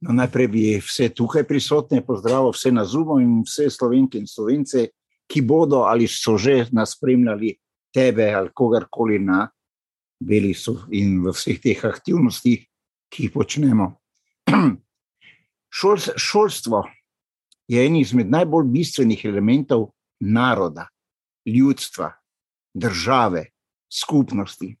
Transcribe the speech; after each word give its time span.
No, 0.00 0.12
najprej 0.12 0.48
bi 0.52 0.62
vse 0.76 1.08
tukaj 1.16 1.46
prisotne 1.48 2.02
pozdravil, 2.04 2.52
vse 2.52 2.72
na 2.72 2.84
Zumu 2.84 3.18
in 3.20 3.40
vse 3.46 3.70
slovenke 3.72 4.18
in 4.20 4.26
slovence, 4.28 4.90
ki 5.26 5.40
bodo 5.42 5.86
ali 5.88 6.06
so 6.06 6.36
že 6.38 6.66
nas 6.72 6.92
spremljali, 6.96 7.56
tebe 7.94 8.28
ali 8.34 8.52
kogarkoli 8.54 9.18
na 9.18 9.46
Belisu 10.20 10.86
in 10.92 11.22
v 11.24 11.32
vseh 11.32 11.60
teh 11.60 11.80
aktivnostih, 11.84 12.66
ki 13.08 13.26
jih 13.26 13.32
počnemo. 13.32 13.88
Šol, 15.76 15.98
šolstvo 16.16 16.84
je 17.68 17.82
en 17.86 17.96
izmed 17.96 18.30
najbolj 18.30 18.68
bistvenih 18.72 19.24
elementov 19.24 19.90
naroda, 20.20 20.86
ljudstva, 21.46 22.12
države, 22.74 23.46
skupnosti. 23.92 24.76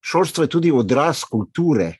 Šolstvo 0.00 0.44
je 0.44 0.48
tudi 0.48 0.72
odraz 0.72 1.24
kulture, 1.24 1.92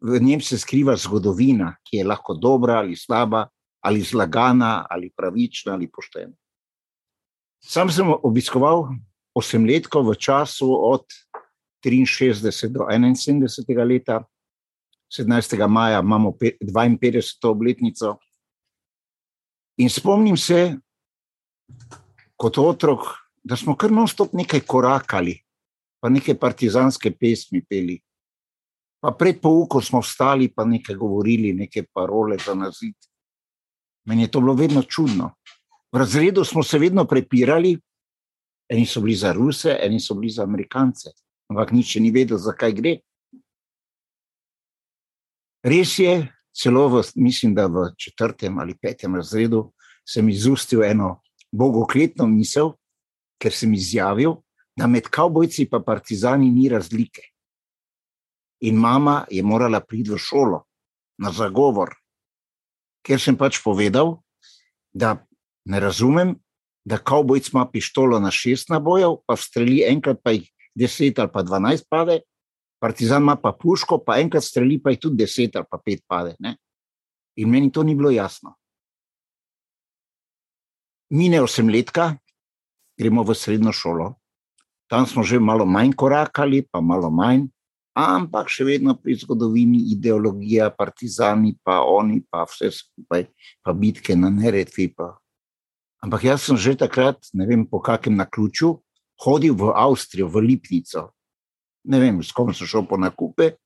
v 0.00 0.20
njem 0.20 0.40
se 0.40 0.58
skriva 0.58 0.96
zgodovina, 0.96 1.74
ki 1.84 2.00
je 2.00 2.04
lahko 2.04 2.34
dobra 2.34 2.80
ali 2.80 2.96
slaba, 2.96 3.46
ali 3.80 4.00
zlagana, 4.00 4.86
ali 4.90 5.10
pravična, 5.16 5.72
ali 5.72 5.90
poštena. 5.90 6.32
Sam 7.60 7.90
sem 7.92 8.08
obiskoval 8.22 8.88
osemletko 9.36 10.02
v 10.02 10.14
času 10.16 10.68
od 10.72 11.04
63 11.84 12.68
do 12.68 12.84
71 12.88 13.88
leta, 13.88 14.24
17. 15.18 15.68
maja 15.68 16.00
imamo 16.00 16.30
52. 16.30 17.48
obletnico. 17.48 18.16
In 19.76 19.90
spomnim 19.90 20.36
se, 20.36 20.76
kot 22.36 22.58
otrok, 22.58 23.00
da 23.42 23.56
smo 23.56 23.76
kar 23.76 23.90
non-stop 23.90 24.32
nekaj 24.32 24.60
korakali, 24.60 25.34
pa 26.00 26.08
nekaj 26.08 26.36
partizanske 26.38 27.10
pesmi 27.10 27.64
peli. 27.64 27.98
Pa 29.00 29.12
pred 29.16 29.40
poukom 29.40 29.82
smo 29.82 30.00
vstali, 30.04 30.50
pa 30.52 30.64
nekaj 30.64 30.94
govorili, 30.94 31.54
neke 31.56 31.86
parole 31.92 32.36
za 32.46 32.54
nazid. 32.54 32.96
Meni 34.04 34.22
je 34.22 34.30
to 34.30 34.40
bilo 34.40 34.54
vedno 34.54 34.82
čudno. 34.82 35.34
V 35.92 35.98
razredu 35.98 36.44
smo 36.44 36.62
se 36.62 36.78
vedno 36.78 37.04
prepirali, 37.04 37.78
eni 38.68 38.86
so 38.86 39.00
bili 39.00 39.16
za 39.16 39.32
Ruse, 39.32 39.78
eni 39.82 40.00
so 40.00 40.14
bili 40.14 40.32
za 40.32 40.42
Amerikance, 40.42 41.10
ampak 41.48 41.72
nič 41.72 41.96
ni 41.96 42.10
vedel, 42.10 42.38
zakaj 42.38 42.72
gre. 42.72 42.98
Res 45.64 45.98
je, 45.98 46.28
celo 46.52 46.88
v, 46.88 47.02
mislim, 47.16 47.54
da 47.54 47.66
v 47.66 47.90
četrtem 47.98 48.58
ali 48.58 48.76
petem 48.78 49.16
razredu 49.16 49.72
sem 50.06 50.28
izustil 50.28 50.84
eno 50.84 51.20
bogokletno 51.52 52.26
misel, 52.26 52.74
ker 53.40 53.52
sem 53.52 53.74
izjavil, 53.74 54.38
da 54.76 54.86
med 54.86 55.08
kavbojci 55.10 55.66
in 55.66 55.82
partizani 55.84 56.50
ni 56.50 56.68
razlike. 56.68 57.29
In 58.60 58.76
mama 58.76 59.24
je 59.30 59.42
morala 59.42 59.80
priti 59.80 60.12
v 60.12 60.18
šolo 60.20 60.64
na 61.20 61.32
zagovor, 61.32 61.94
ker 63.04 63.20
sem 63.20 63.36
pač 63.36 63.60
povedal, 63.64 64.20
da 64.92 65.16
ne 65.64 65.80
razumem, 65.80 66.34
da 66.84 66.98
kavbojc 66.98 67.52
ima 67.52 67.66
pištolo 67.68 68.18
na 68.20 68.30
šest 68.30 68.68
nabojev, 68.68 69.20
pa 69.26 69.36
streli 69.36 69.82
enkrat, 69.88 70.20
pa 70.24 70.32
jih 70.32 70.48
deset 70.74 71.18
ali 71.18 71.32
pa 71.32 71.42
dvanajst 71.42 71.86
pade, 71.88 72.20
partizan 72.80 73.22
ima 73.22 73.36
pa 73.36 73.52
puško, 73.52 74.00
pa 74.04 74.18
enkrat 74.20 74.44
streli, 74.44 74.80
pa 74.82 74.90
jih 74.90 75.00
tudi 75.00 75.22
deset 75.24 75.56
ali 75.56 75.68
pa 75.70 75.78
pet 75.78 76.04
pade. 76.08 76.36
Ne? 76.38 76.56
In 77.36 77.50
meni 77.50 77.72
to 77.72 77.82
ni 77.82 77.94
bilo 77.94 78.10
jasno. 78.10 78.56
Mine 81.10 81.42
osem 81.42 81.68
letka, 81.68 82.14
gremo 82.98 83.24
v 83.26 83.34
srednjo 83.34 83.72
šolo, 83.72 84.14
tam 84.90 85.06
smo 85.06 85.22
že 85.22 85.40
malo 85.40 85.66
manj 85.66 85.94
korakali, 85.96 86.62
pa 86.62 86.80
malo 86.80 87.10
manj, 87.10 87.48
ampak 88.16 88.50
še 88.52 88.66
vedno 88.66 88.94
pri 88.98 89.16
zgodovini, 89.20 89.80
ideologija, 89.94 90.70
partizani, 90.76 91.54
pa 91.64 91.80
oni, 91.86 92.20
pa 92.24 92.44
vse 92.48 92.70
skupaj, 92.74 93.26
pa 93.64 93.74
bitke 93.76 94.16
na 94.16 94.30
Neretvi. 94.30 94.90
Pa. 94.94 95.14
Ampak 96.04 96.24
jaz 96.24 96.46
sem 96.48 96.56
že 96.56 96.76
takrat, 96.80 97.20
ne 97.34 97.46
vem 97.46 97.66
po 97.68 97.80
kakem 97.84 98.16
naključju, 98.16 98.74
hodil 99.24 99.54
v 99.54 99.72
Avstrijo, 99.76 100.28
v 100.32 100.44
Lipnico. 100.48 101.10
Ne 101.84 102.00
vem, 102.00 102.22
s 102.22 102.32
kom 102.32 102.52
sem 102.56 102.68
šel 102.68 102.86
po 102.88 102.96
nakupe 103.00 103.56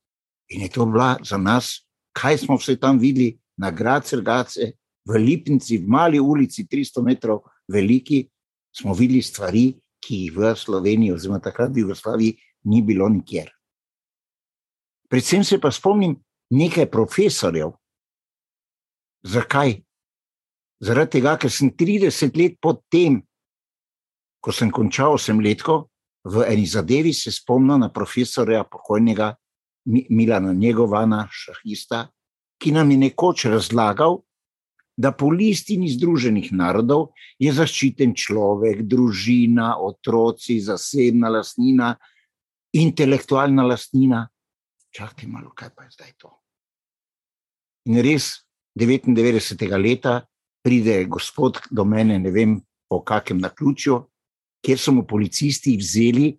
in 0.50 0.66
je 0.66 0.70
to 0.70 0.86
bila 0.86 1.16
za 1.24 1.38
nas, 1.40 1.86
kaj 2.14 2.44
smo 2.44 2.58
vse 2.60 2.76
tam 2.76 2.98
videli, 2.98 3.38
na 3.56 3.70
Grace, 3.70 4.18
Gace, 4.18 4.74
v 5.06 5.12
Lipnici, 5.18 5.78
v 5.78 5.86
mali 5.86 6.18
ulici, 6.18 6.66
300 6.66 7.02
metrov 7.06 7.46
veliki, 7.70 8.24
smo 8.74 8.94
videli 8.94 9.22
stvari, 9.22 9.78
ki 10.02 10.16
jih 10.26 10.34
v 10.36 10.54
Sloveniji, 10.56 11.14
oziroma 11.14 11.40
takrat 11.40 11.72
v 11.72 11.84
Jugoslaviji, 11.84 12.36
ni 12.68 12.82
bilo 12.82 13.08
nikjer. 13.08 13.48
Predvsem 15.08 15.44
se 15.44 15.60
pa 15.60 15.70
spomnim 15.70 16.16
nekaj 16.50 16.90
profesorjev. 16.90 17.74
Zakaj? 19.24 19.80
Zaradi 20.84 21.16
tega, 21.16 21.36
ker 21.40 21.50
sem 21.50 21.70
30 21.70 22.36
let 22.36 22.58
po 22.60 22.74
tem, 22.92 23.22
ko 24.44 24.52
sem 24.52 24.70
končal 24.70 25.16
osemletko, 25.16 25.84
v 26.24 26.44
eni 26.48 26.66
zadevi 26.66 27.12
se 27.12 27.32
spomnil 27.32 27.78
na 27.78 27.88
profesorja 27.92 28.64
pokojnega 28.64 29.34
Milana 29.86 30.52
Njegovana, 30.52 31.28
šahista, 31.30 32.08
ki 32.60 32.72
nam 32.72 32.90
je 32.90 32.96
nekoč 32.96 33.44
razlagal, 33.52 34.22
da 34.96 35.10
po 35.12 35.28
listini 35.30 35.88
Združenih 35.90 36.52
narodov 36.54 37.10
je 37.38 37.52
zaščiten 37.52 38.14
človek, 38.14 38.84
družina, 38.86 39.74
otroci, 39.82 40.60
zasebna 40.62 41.32
lastnina, 41.34 41.94
intelektualna 42.72 43.66
lastnina. 43.66 44.28
Čakaj 44.94 45.26
malo, 45.26 45.50
kaj 45.50 45.74
pa 45.74 45.84
je 45.84 45.90
zdaj 45.90 46.12
to? 46.22 46.30
In 47.90 47.98
res, 47.98 48.46
99. 48.78 49.66
leta 49.74 50.22
pride 50.62 51.04
gospod 51.10 51.58
do 51.70 51.84
mene, 51.84 52.18
ne 52.18 52.30
vem 52.30 52.60
po 52.88 53.02
kakem 53.02 53.40
naključju, 53.42 53.98
kjer 54.64 54.78
so 54.78 54.94
mu 54.94 55.02
policisti 55.06 55.74
vzeli 55.76 56.32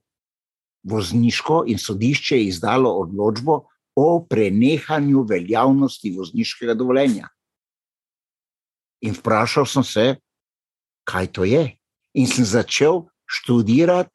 vozniško 0.87 1.65
in 1.67 1.81
sodišče 1.81 2.39
izdalo 2.45 2.91
odločbo 3.01 3.59
o 3.95 4.07
prenehanju 4.29 5.23
veljavnosti 5.29 6.11
vozniškega 6.15 6.73
dovoljenja. 6.73 7.29
In 9.05 9.13
vprašal 9.13 9.65
sem 9.65 9.83
se, 9.83 10.05
kaj 11.03 11.31
to 11.35 11.43
je. 11.43 11.75
In 12.15 12.27
sem 12.27 12.45
začel 12.45 13.03
študirati 13.27 14.09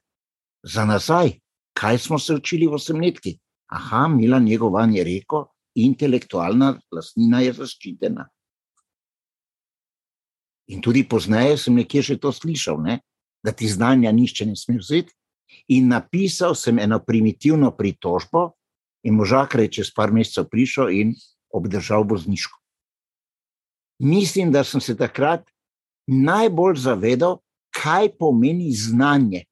za 0.65 0.85
nazaj, 0.85 1.37
kaj 1.77 1.99
smo 1.99 2.19
se 2.19 2.35
učili 2.35 2.67
v 2.67 2.81
osemletki. 2.81 3.37
Aha, 3.71 4.09
Milan 4.09 4.45
Njegovan 4.45 4.95
je 4.95 5.05
rekel, 5.05 5.47
intelektualna 5.79 6.75
lastnina 6.91 7.41
je 7.45 7.53
zaščitena. 7.55 8.27
In 10.71 10.83
tudi 10.83 11.05
pozneje 11.09 11.57
sem 11.59 11.79
nekje 11.79 12.03
že 12.03 12.19
to 12.19 12.33
slišal, 12.33 12.83
ne? 12.83 13.01
da 13.43 13.53
ti 13.57 13.69
znanja 13.69 14.13
nišče 14.13 14.47
ne 14.47 14.57
sme 14.57 14.77
vzeti. 14.79 15.15
In 15.73 15.89
napisal 15.89 16.55
sem 16.55 16.79
eno 16.79 16.99
primitivno 17.01 17.71
pritožbo, 17.73 18.51
in 19.03 19.17
možakar 19.17 19.65
je 19.65 19.81
čez 19.81 19.95
par 19.95 20.13
mesecev 20.13 20.51
prišel 20.51 20.91
in 20.93 21.15
obdržal 21.51 22.05
vozniško 22.05 22.61
mislim, 24.01 24.53
da 24.53 24.65
sem 24.65 24.81
se 24.81 24.97
takrat 24.97 25.51
najbolj 26.07 26.77
zavedal, 26.77 27.39
kaj 27.71 28.09
pomeni 28.19 28.73
znanje, 28.73 29.45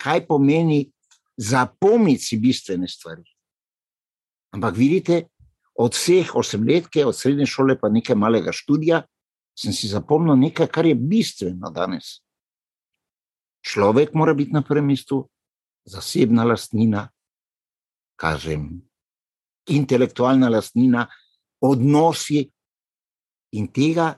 kaj 0.00 0.26
pomeni 0.26 0.92
zapomniti 1.38 2.24
si 2.24 2.38
bistvene 2.42 2.88
stvari. 2.88 3.24
Ampak 4.54 4.76
vidite, 4.76 5.28
od 5.78 5.94
vseh 5.94 6.34
osemletke, 6.34 7.04
od 7.06 7.16
srednje 7.16 7.46
šole, 7.46 7.78
pa 7.78 7.88
nekaj 7.88 8.16
malega 8.18 8.52
študija, 8.52 9.02
sem 9.58 9.72
si 9.72 9.90
zapomnil 9.90 10.36
nekaj, 10.38 10.66
kar 10.66 10.86
je 10.86 10.94
bistveno 10.98 11.70
danes. 11.70 12.18
Človek 13.62 14.14
mora 14.14 14.34
biti 14.34 14.54
na 14.54 14.62
prvem 14.62 14.90
mestu, 14.90 15.28
zasebna 15.86 16.44
lastnina, 16.44 17.08
kažem, 18.18 18.70
intelektualna 19.68 20.48
lastnina, 20.50 21.06
odnosi, 21.62 22.48
In 23.52 23.68
tega 23.72 24.12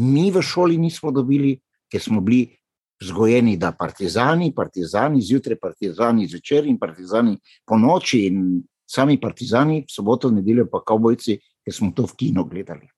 mi 0.00 0.28
v 0.30 0.42
šoli 0.44 0.76
nismo 0.76 1.12
dobili, 1.12 1.56
ker 1.88 2.00
smo 2.00 2.20
bili 2.20 2.50
vzgojeni, 3.00 3.56
da 3.56 3.72
partizani, 3.72 4.52
partizani 4.54 5.22
zjutraj, 5.22 5.58
partizani 5.58 6.26
zvečer 6.28 6.66
in 6.66 6.78
partizani 6.78 7.38
po 7.66 7.78
noči, 7.78 8.26
in 8.26 8.62
sami 8.90 9.20
partizani, 9.20 9.84
soboto, 9.88 10.30
nedeljo 10.30 10.66
pa 10.70 10.82
kavbojci, 10.86 11.38
ker 11.64 11.74
smo 11.74 11.92
to 11.96 12.06
v 12.10 12.16
kino 12.16 12.44
gledali. 12.44 12.88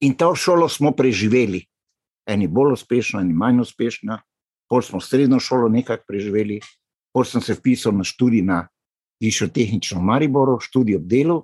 In 0.00 0.16
to 0.16 0.34
šolo 0.34 0.68
smo 0.68 0.92
preživeli, 0.96 1.60
eni 2.26 2.48
bolj 2.48 2.72
uspešno, 2.78 3.20
eni 3.20 3.34
manj 3.36 3.60
uspešno, 3.66 4.18
pol 4.70 4.82
smo 4.82 5.00
srednjo 5.00 5.40
šolo 5.40 5.68
nekako 5.68 6.04
preživeli, 6.08 6.60
pol 7.12 7.24
sem 7.24 7.42
se 7.42 7.58
vpisal 7.58 7.92
na 7.96 8.04
študij 8.04 8.42
na 8.42 8.68
Višjo 9.20 9.50
tehnično 9.52 10.00
Mariboru, 10.00 10.56
študij 10.60 10.96
ob 10.96 11.04
delu, 11.04 11.42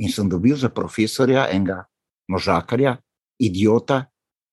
in 0.00 0.08
sem 0.08 0.28
dobil 0.30 0.56
za 0.56 0.70
profesorja 0.72 1.48
enega 1.52 1.82
možakarja, 2.28 2.96
idiota, 3.38 4.06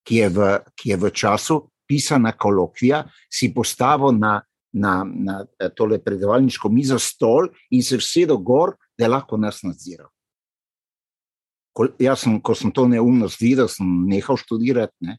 ki 0.05 0.21
je 0.21 0.29
v, 0.29 0.49
ki 0.77 0.93
je 0.93 0.97
v 1.01 1.11
času 1.11 1.61
pisana 1.85 2.31
kolokvija, 2.37 3.03
si 3.29 3.51
postavil 3.53 4.15
na, 4.17 4.39
na, 4.73 5.01
na 5.05 5.43
tole 5.75 5.99
predavalniško 6.01 6.69
mizo 6.69 6.99
stol 6.99 7.49
in 7.71 7.83
se 7.83 7.97
vsedel 8.01 8.37
gor 8.37 8.75
da 8.97 9.05
je 9.05 9.09
lahko 9.09 9.37
nas 9.37 9.63
nadziral. 9.63 10.09
Ko, 11.75 11.87
jaz 11.99 12.23
sem, 12.23 12.39
ko 12.41 12.55
sem 12.55 12.71
to 12.71 12.87
neumnost 12.87 13.41
videl, 13.41 13.67
sem 13.67 13.87
nehal 14.07 14.39
študirati. 14.39 14.95
Ne? 15.03 15.17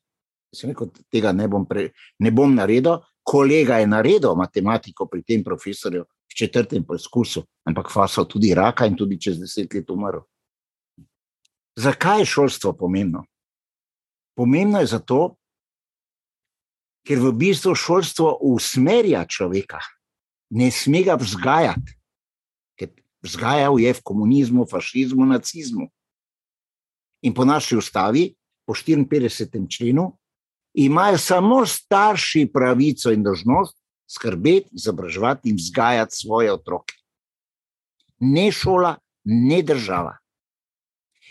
Sem 0.54 0.72
rekel, 0.72 0.88
tega 1.12 1.34
ne 1.36 1.48
bom, 1.52 1.66
pre, 1.68 1.90
ne 2.24 2.32
bom 2.32 2.54
naredil. 2.54 3.02
Kolega 3.26 3.80
je 3.82 3.90
naredil 3.90 4.36
matematiko 4.38 5.08
pri 5.10 5.24
tem 5.26 5.42
profesorju 5.44 6.04
v 6.06 6.38
četrtem 6.38 6.84
poskusu, 6.86 7.42
ampak 7.68 7.90
fasal 7.92 8.24
tudi 8.30 8.54
raka 8.54 8.86
in 8.86 8.96
tudi 8.96 9.18
čez 9.20 9.40
deset 9.42 9.74
let 9.74 9.90
umrl. 9.90 10.22
Zakaj 11.76 12.22
je 12.22 12.30
šolstvo 12.30 12.72
pomembno? 12.72 13.26
Pomembno 14.36 14.82
je 14.84 14.92
zato, 14.92 15.20
ker 17.06 17.22
v 17.22 17.32
bistvu 17.32 17.72
šolstvo 17.72 18.36
usmerja 18.44 19.24
človeka, 19.24 19.80
ne 20.52 20.68
sme 20.74 21.00
ga 21.06 21.16
vzgajati, 21.16 21.94
ker 22.76 22.90
vzgajal 23.24 23.80
je 23.80 23.94
v 23.96 24.02
komunizmu, 24.04 24.66
fašizmu, 24.68 25.24
nacizmu. 25.24 25.88
In 27.24 27.32
po 27.32 27.46
naši 27.48 27.78
ustavi, 27.80 28.34
po 28.66 28.74
54. 28.74 29.64
členu, 29.70 30.10
imajo 30.76 31.18
samo 31.18 31.64
starši 31.66 32.50
pravico 32.52 33.10
in 33.14 33.22
dožnost 33.22 33.78
skrbeti, 34.06 34.68
izobraževati 34.76 35.50
in 35.50 35.56
vzgajati 35.56 36.16
svoje 36.16 36.52
otroke. 36.52 36.94
Ne 38.20 38.52
šola, 38.52 38.96
ne 39.24 39.62
država. 39.62 40.18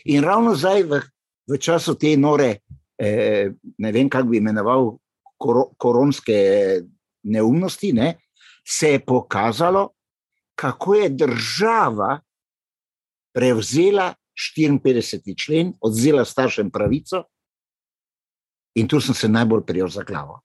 In 0.06 0.24
ravno 0.24 0.56
zdaj, 0.56 0.84
v, 0.84 1.02
v 1.48 1.58
času 1.58 1.96
te 1.96 2.18
nore, 2.18 2.60
eh, 2.98 3.52
ne 3.78 3.92
vem, 3.92 4.10
kako 4.10 4.30
bi 4.30 4.38
imenoval, 4.38 4.98
kor, 5.38 5.66
koronske 5.78 6.38
neumnosti, 7.24 7.94
ne, 7.94 8.14
se 8.68 8.96
je 8.96 9.00
pokazalo, 9.06 9.90
kako 10.56 10.96
je 10.96 11.10
država 11.10 12.20
prevzela 13.36 14.14
54. 14.56 15.36
člen, 15.38 15.74
odzela 15.82 16.26
staršem 16.26 16.72
pravico 16.72 17.24
In 18.76 18.88
tu 18.88 19.00
sem 19.00 19.16
se 19.16 19.28
najbolj 19.28 19.64
prijel 19.66 19.88
za 19.88 20.04
glavo. 20.04 20.42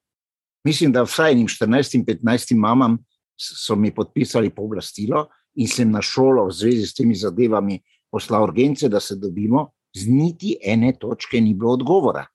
Mislim, 0.64 0.92
da 0.92 1.02
vsaj 1.02 1.32
enim 1.32 1.48
14-15 1.48 2.56
mamam 2.56 2.98
so 3.40 3.76
mi 3.76 3.94
podpisali 3.94 4.50
pooblastilo 4.54 5.26
in 5.54 5.68
sem 5.68 5.90
na 5.90 6.02
šolo 6.02 6.46
v 6.46 6.52
zvezi 6.54 6.86
s 6.86 6.94
temi 6.94 7.14
zadevami 7.14 7.80
poslal 8.10 8.44
urgence, 8.44 8.88
da 8.88 9.00
se 9.00 9.16
dobimo, 9.16 9.70
z 9.96 10.06
niti 10.08 10.56
ene 10.62 10.92
točke 10.98 11.40
ni 11.40 11.54
bilo 11.54 11.72
odgovora. 11.72 12.26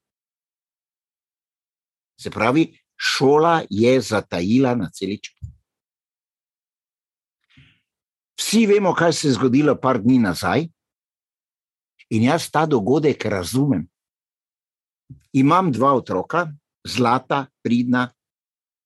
Se 2.21 2.29
pravi, 2.31 2.69
šola 2.97 3.61
je 3.69 4.01
zatajila 4.01 4.75
na 4.75 4.89
celičku. 4.89 5.45
Vsi 8.39 8.65
vemo, 8.67 8.93
kaj 8.93 9.13
se 9.13 9.27
je 9.27 9.33
zgodilo 9.33 9.75
par 9.81 10.01
dni 10.01 10.19
nazaj, 10.19 10.67
in 12.09 12.23
jaz 12.23 12.49
ta 12.51 12.65
dogodek 12.65 13.25
razumem. 13.25 13.87
Imam 15.33 15.71
dva 15.71 15.93
otroka, 15.93 16.47
zlata, 16.87 17.45
pridna, 17.63 18.09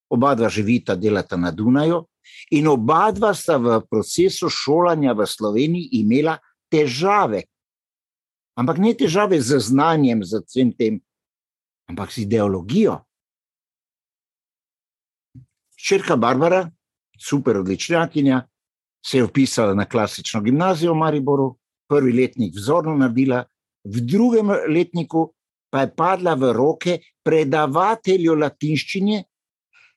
oba 0.09 0.35
dva 0.35 0.49
živita, 0.49 0.95
delata 0.95 1.37
na 1.37 1.51
Dunaju, 1.51 2.05
in 2.51 2.67
oba 2.67 3.11
dva 3.11 3.33
sta 3.33 3.57
v 3.57 3.81
procesu 3.89 4.49
šolanja 4.49 5.13
v 5.13 5.27
Sloveniji 5.27 6.01
imela 6.01 6.37
težave. 6.69 7.43
Ampak 8.57 8.77
ne 8.77 8.93
težave 8.93 9.41
z 9.41 9.59
znanjem, 9.59 10.23
z 10.23 10.41
vsem 10.45 10.71
tem, 10.73 10.99
ampak 11.89 12.11
z 12.11 12.25
ideologijo. 12.25 12.99
Črka 15.79 16.15
Barbara, 16.15 16.69
super 17.19 17.57
odličnjakinja, 17.57 18.41
se 19.05 19.17
je 19.17 19.23
upisala 19.23 19.73
na 19.73 19.85
klasično 19.85 20.41
gimnazijo 20.41 20.93
v 20.93 20.97
Mariboru, 20.97 21.55
prvi 21.89 22.13
letnik 22.13 22.55
vzorno 22.55 22.97
naredila, 22.97 23.45
v 23.83 24.01
drugem 24.03 24.51
letniku 24.67 25.29
pa 25.71 25.85
je 25.85 25.93
padla 25.95 26.33
v 26.35 26.51
roke 26.53 26.97
predavatelju 27.23 28.35
latinščine, 28.35 29.23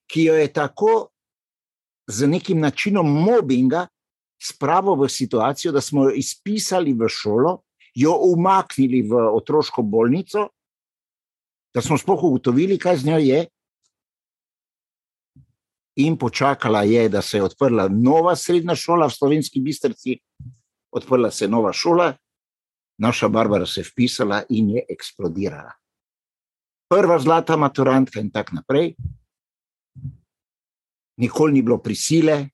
ki 0.06 0.24
jo 0.28 0.36
je 0.36 0.48
tako 0.52 0.92
z 2.06 2.28
nekim 2.28 2.60
načinom 2.60 3.08
mobbinga 3.08 3.86
spravil 4.42 4.98
v 5.00 5.08
situacijo, 5.08 5.72
da 5.72 5.80
smo 5.80 6.08
jo 6.08 6.16
izpisali 6.18 6.92
v 6.92 7.08
šolo, 7.08 7.62
jo 7.94 8.16
umaknili 8.32 9.02
v 9.08 9.22
otroško 9.36 9.82
bolnico, 9.82 10.48
da 11.74 11.80
smo 11.80 11.98
sploh 11.98 12.24
ugotovili, 12.24 12.78
kaj 12.78 12.96
z 13.02 13.08
njo 13.08 13.18
je. 13.18 13.46
In 15.96 16.16
počakala 16.16 16.82
je, 16.82 17.08
da 17.08 17.22
se 17.22 17.36
je 17.36 17.42
odprla 17.42 17.88
nova 17.88 18.36
srednja 18.36 18.74
šola 18.74 19.06
v 19.06 19.12
slovenski 19.12 19.60
bistrci, 19.60 20.18
odprla 20.92 21.30
se 21.30 21.44
je 21.44 21.48
nova 21.48 21.72
šola, 21.72 22.14
naša 22.98 23.28
Barbara 23.28 23.66
se 23.66 23.80
je 23.80 23.84
vpisala 23.84 24.42
in 24.48 24.70
je 24.70 24.84
eksplodirala. 24.88 25.72
Prva 26.88 27.18
zlata 27.18 27.56
maturantka 27.56 28.20
in 28.20 28.30
tako 28.30 28.56
naprej. 28.56 28.94
Nikoli 31.16 31.52
ni 31.52 31.62
bilo 31.62 31.78
prisile, 31.78 32.48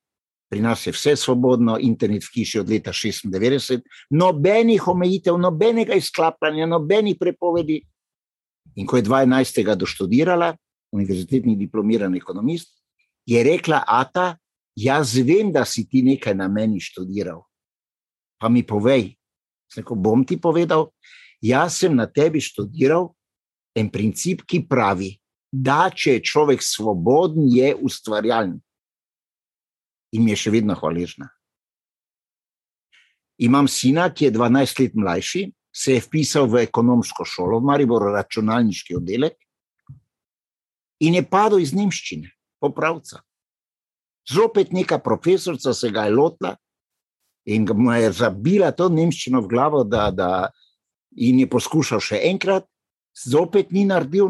pri 0.51 0.61
nas 0.61 0.87
je 0.87 0.93
vse 0.93 1.17
svobodno, 1.17 1.79
internet 1.81 2.25
v 2.25 2.33
hiši 2.35 2.61
od 2.61 2.71
leta 2.71 2.93
96, 2.93 3.83
nobenih 4.11 4.89
omejitev, 4.89 5.39
nobenega 5.39 5.95
izklapljanja, 5.95 6.67
nobenih 6.67 7.17
prepovedi. 7.21 7.83
In 8.75 8.87
ko 8.87 8.97
je 8.97 9.03
12. 9.03 9.75
doštudirala, 9.77 10.57
univerzitetni 10.93 11.57
diplomirani 11.57 12.19
ekonomist, 12.19 12.78
je 13.29 13.45
rekla: 13.45 13.85
Ata, 13.85 14.33
jaz 14.79 15.15
vem, 15.21 15.53
da 15.53 15.67
si 15.69 15.85
ti 15.89 16.03
nekaj 16.03 16.35
na 16.35 16.49
meni 16.49 16.81
študiral. 16.81 17.45
Pa 18.41 18.49
mi 18.49 18.63
povej, 18.65 19.19
Rekel, 19.77 19.97
bom 19.97 20.25
ti 20.25 20.41
povedal, 20.41 20.89
jaz 21.45 21.83
sem 21.83 21.93
na 21.93 22.09
tebi 22.09 22.41
študiral 22.41 23.13
en 23.77 23.91
princip, 23.93 24.45
ki 24.49 24.65
pravi, 24.69 25.13
da 25.53 25.89
če 25.93 26.19
je 26.19 26.25
človek 26.25 26.65
svoboden, 26.65 27.49
je 27.53 27.75
ustvarjalen. 27.77 28.57
In 30.17 30.25
mi 30.25 30.33
je 30.33 30.41
še 30.45 30.53
vedno 30.55 30.77
hvaležna. 30.79 31.29
Imam 33.45 33.69
sina, 33.69 34.09
ki 34.11 34.29
je 34.29 34.35
12 34.35 34.81
let 34.83 34.97
mlajši, 34.99 35.45
se 35.71 35.95
je 35.95 36.03
vpisal 36.03 36.49
v 36.51 36.65
ekonomsko 36.65 37.27
šolo, 37.29 37.61
v 37.61 37.69
Maribor, 37.69 38.09
računalniški 38.17 38.97
oddelek, 38.99 39.37
in 41.05 41.15
je 41.15 41.23
padel 41.29 41.63
iz 41.63 41.71
nemščine, 41.77 42.33
popravca. 42.61 43.23
Zopet 44.29 44.73
neka 44.73 44.99
profesorica 44.99 45.73
se 45.75 45.91
ga 45.91 46.05
je 46.05 46.15
lotila, 46.15 46.57
in 47.49 47.65
mu 47.75 47.93
je 47.93 48.13
zabila 48.13 48.73
to 48.77 48.89
nemščino 48.93 49.41
v 49.41 49.49
glavo, 49.49 49.85
da, 49.85 50.11
da 50.11 50.51
in 51.17 51.41
je 51.41 51.49
poskušal 51.49 52.03
še 52.05 52.21
enkrat, 52.29 52.67
zopet 53.17 53.73
ni 53.73 53.87
naredil. 53.89 54.29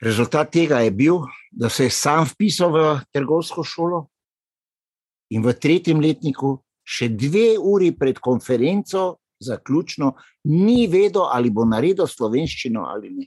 Rezultat 0.00 0.52
tega 0.52 0.80
je 0.84 0.92
bil, 0.92 1.24
da 1.50 1.70
se 1.70 1.88
je 1.88 1.94
sam 1.94 2.26
vpisal 2.28 2.72
v 2.74 2.84
trgovsko 3.12 3.64
šolo 3.64 4.06
in 5.30 5.44
v 5.46 5.54
tretjem 5.54 6.00
letniku, 6.02 6.58
še 6.82 7.08
dve 7.14 7.54
uri 7.56 7.92
pred 7.96 8.18
konferenco, 8.18 9.20
zaključno, 9.40 10.14
ni 10.50 10.88
vedel, 10.90 11.22
ali 11.30 11.52
bo 11.54 11.64
naredil 11.64 12.08
slovenščino 12.10 12.84
ali 12.84 13.12
ne. 13.14 13.26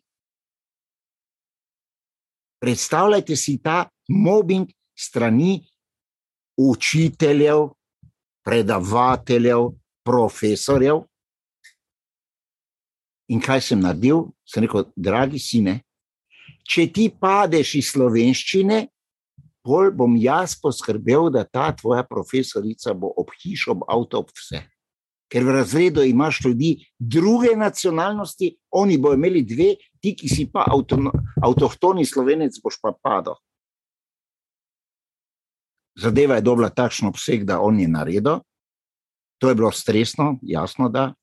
Predstavljajte 2.63 3.35
si 3.35 3.57
ta 3.59 3.89
mobbing, 4.07 4.69
strani 4.95 5.65
učiteljev, 6.57 7.73
predavateljev, 8.45 9.73
profesorjev. 10.05 11.01
In 13.27 13.41
kaj 13.43 13.65
sem 13.67 13.83
naredil? 13.83 14.29
Sem 14.47 14.63
rekel, 14.63 14.85
dragi 14.95 15.41
sine, 15.43 15.81
če 16.63 16.87
ti 16.95 17.09
padeš 17.11 17.75
iz 17.81 17.91
slovenščine, 17.91 18.79
bolj 19.67 19.91
bom 19.99 20.15
jaz 20.19 20.55
poskrbel, 20.59 21.33
da 21.35 21.43
ta 21.43 21.71
tvoja 21.75 22.03
profesorica 22.07 22.93
bo 22.95 23.11
ob 23.17 23.35
hiši, 23.41 23.71
ob 23.75 23.83
avtu, 23.91 24.23
ob 24.23 24.31
vse. 24.39 24.63
Ker 25.27 25.43
v 25.43 25.55
razredu 25.57 26.03
imaš 26.07 26.45
ljudi 26.45 26.77
druge 26.99 27.57
nacionalnosti, 27.59 28.53
oni 28.71 28.99
bodo 29.01 29.19
imeli 29.19 29.43
dve, 29.43 29.73
ti, 30.03 30.13
ki 30.19 30.27
si 30.27 30.45
pa 30.51 30.67
avtohtoni 30.67 32.03
slovenec, 32.05 32.59
boš 32.59 32.81
pa 32.83 32.91
padel 32.91 33.39
zadeva 35.95 36.35
je 36.35 36.41
dobila 36.41 36.69
takšen 36.69 37.07
obseg, 37.07 37.45
da 37.45 37.61
on 37.61 37.79
je 37.79 37.87
naredil. 37.87 38.39
To 39.41 39.49
je 39.49 39.55
bilo 39.55 39.71
stresno, 39.71 40.37
jasno, 40.41 40.89
da. 40.89 41.13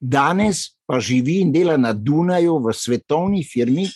Danes 0.00 0.76
pa 0.86 1.00
živi 1.00 1.40
in 1.40 1.52
dela 1.52 1.76
na 1.76 1.92
Dunaju 1.92 2.58
v 2.58 2.72
svetovni 2.72 3.44
firmi, 3.44 3.86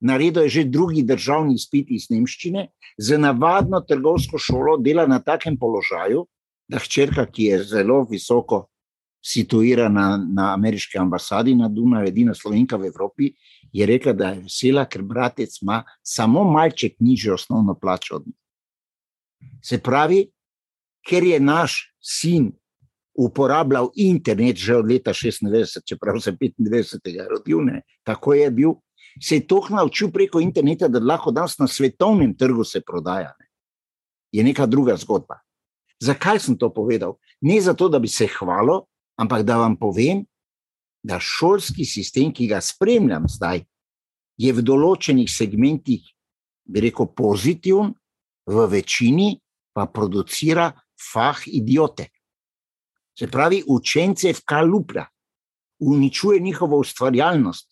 naredil 0.00 0.42
je 0.42 0.48
že 0.48 0.64
drugi 0.64 1.02
državni 1.02 1.54
izpit 1.54 1.90
iz 1.90 2.10
Nemščine, 2.10 2.68
za 2.98 3.18
navadno 3.18 3.80
trgovsko 3.80 4.38
šolo 4.38 4.76
dela 4.82 5.06
na 5.06 5.20
takem 5.22 5.58
položaju, 5.58 6.26
da 6.68 6.78
hčerka, 6.78 7.26
ki 7.26 7.44
je 7.44 7.62
zelo 7.64 8.04
visoko 8.10 8.66
situirana 9.28 10.16
na 10.16 10.52
ameriški 10.54 10.98
ambasadi 10.98 11.54
na 11.54 11.68
Dunaju, 11.68 12.08
edina 12.08 12.34
slovenka 12.34 12.76
v 12.76 12.88
Evropi, 12.88 13.32
je 13.72 13.86
rekla, 13.86 14.12
da 14.12 14.32
je 14.32 14.44
vesela, 14.46 14.86
ker 14.88 15.02
bratec 15.02 15.60
ima 15.62 15.82
samo 16.02 16.44
malček 16.44 16.96
nižjo 17.00 17.34
osnovno 17.34 17.74
plačo 17.74 18.16
od 18.16 18.26
njih. 18.26 18.36
Se 19.64 19.78
pravi, 19.82 20.24
ker 21.08 21.24
je 21.24 21.40
naš 21.40 21.76
sin 22.00 22.52
uporabljal 23.18 23.90
internet 23.96 24.56
že 24.56 24.76
od 24.76 24.86
leta 24.86 25.12
96, 25.12 25.82
čeprav 25.84 26.20
se 26.20 26.32
95. 26.32 27.26
rodil, 27.30 27.64
ne, 27.64 27.82
tako 28.06 28.34
je 28.34 28.50
bil, 28.50 28.72
se 29.20 29.34
je 29.34 29.46
toh 29.46 29.70
naučil 29.70 30.10
preko 30.14 30.40
interneta, 30.40 30.88
da 30.88 31.02
lahko 31.02 31.30
danes 31.30 31.58
na 31.58 31.66
svetovnem 31.66 32.36
trgu 32.36 32.64
se 32.64 32.80
prodaja. 32.80 33.34
Ne. 33.40 33.46
Je 34.32 34.44
neka 34.44 34.66
druga 34.66 34.96
zgodba. 34.96 35.40
Zakaj 36.00 36.38
sem 36.38 36.58
to 36.58 36.70
povedal? 36.70 37.16
Ne 37.40 37.60
zato, 37.60 37.88
da 37.88 37.98
bi 37.98 38.08
se 38.08 38.28
hvalil, 38.38 38.84
ampak 39.18 39.42
da 39.42 39.58
vam 39.58 39.76
povem, 39.76 40.24
da 41.02 41.20
šolski 41.20 41.84
sistem, 41.84 42.32
ki 42.32 42.48
ga 42.50 42.60
spremljam 42.60 43.28
zdaj, 43.30 43.64
je 44.38 44.52
v 44.54 44.62
določenih 44.62 45.30
segmentih, 45.30 46.04
bi 46.68 46.82
rekel, 46.84 47.10
pozitiven, 47.16 47.94
v 48.48 48.64
večini 48.70 49.34
pa 49.76 49.86
producira 49.86 50.70
fah 50.96 51.42
idiote. 51.46 52.08
Se 53.18 53.28
pravi, 53.28 53.62
učence 53.66 54.32
v 54.32 54.44
kaluplja, 54.46 55.04
uničuje 55.84 56.40
njihovo 56.40 56.78
ustvarjalnost. 56.78 57.68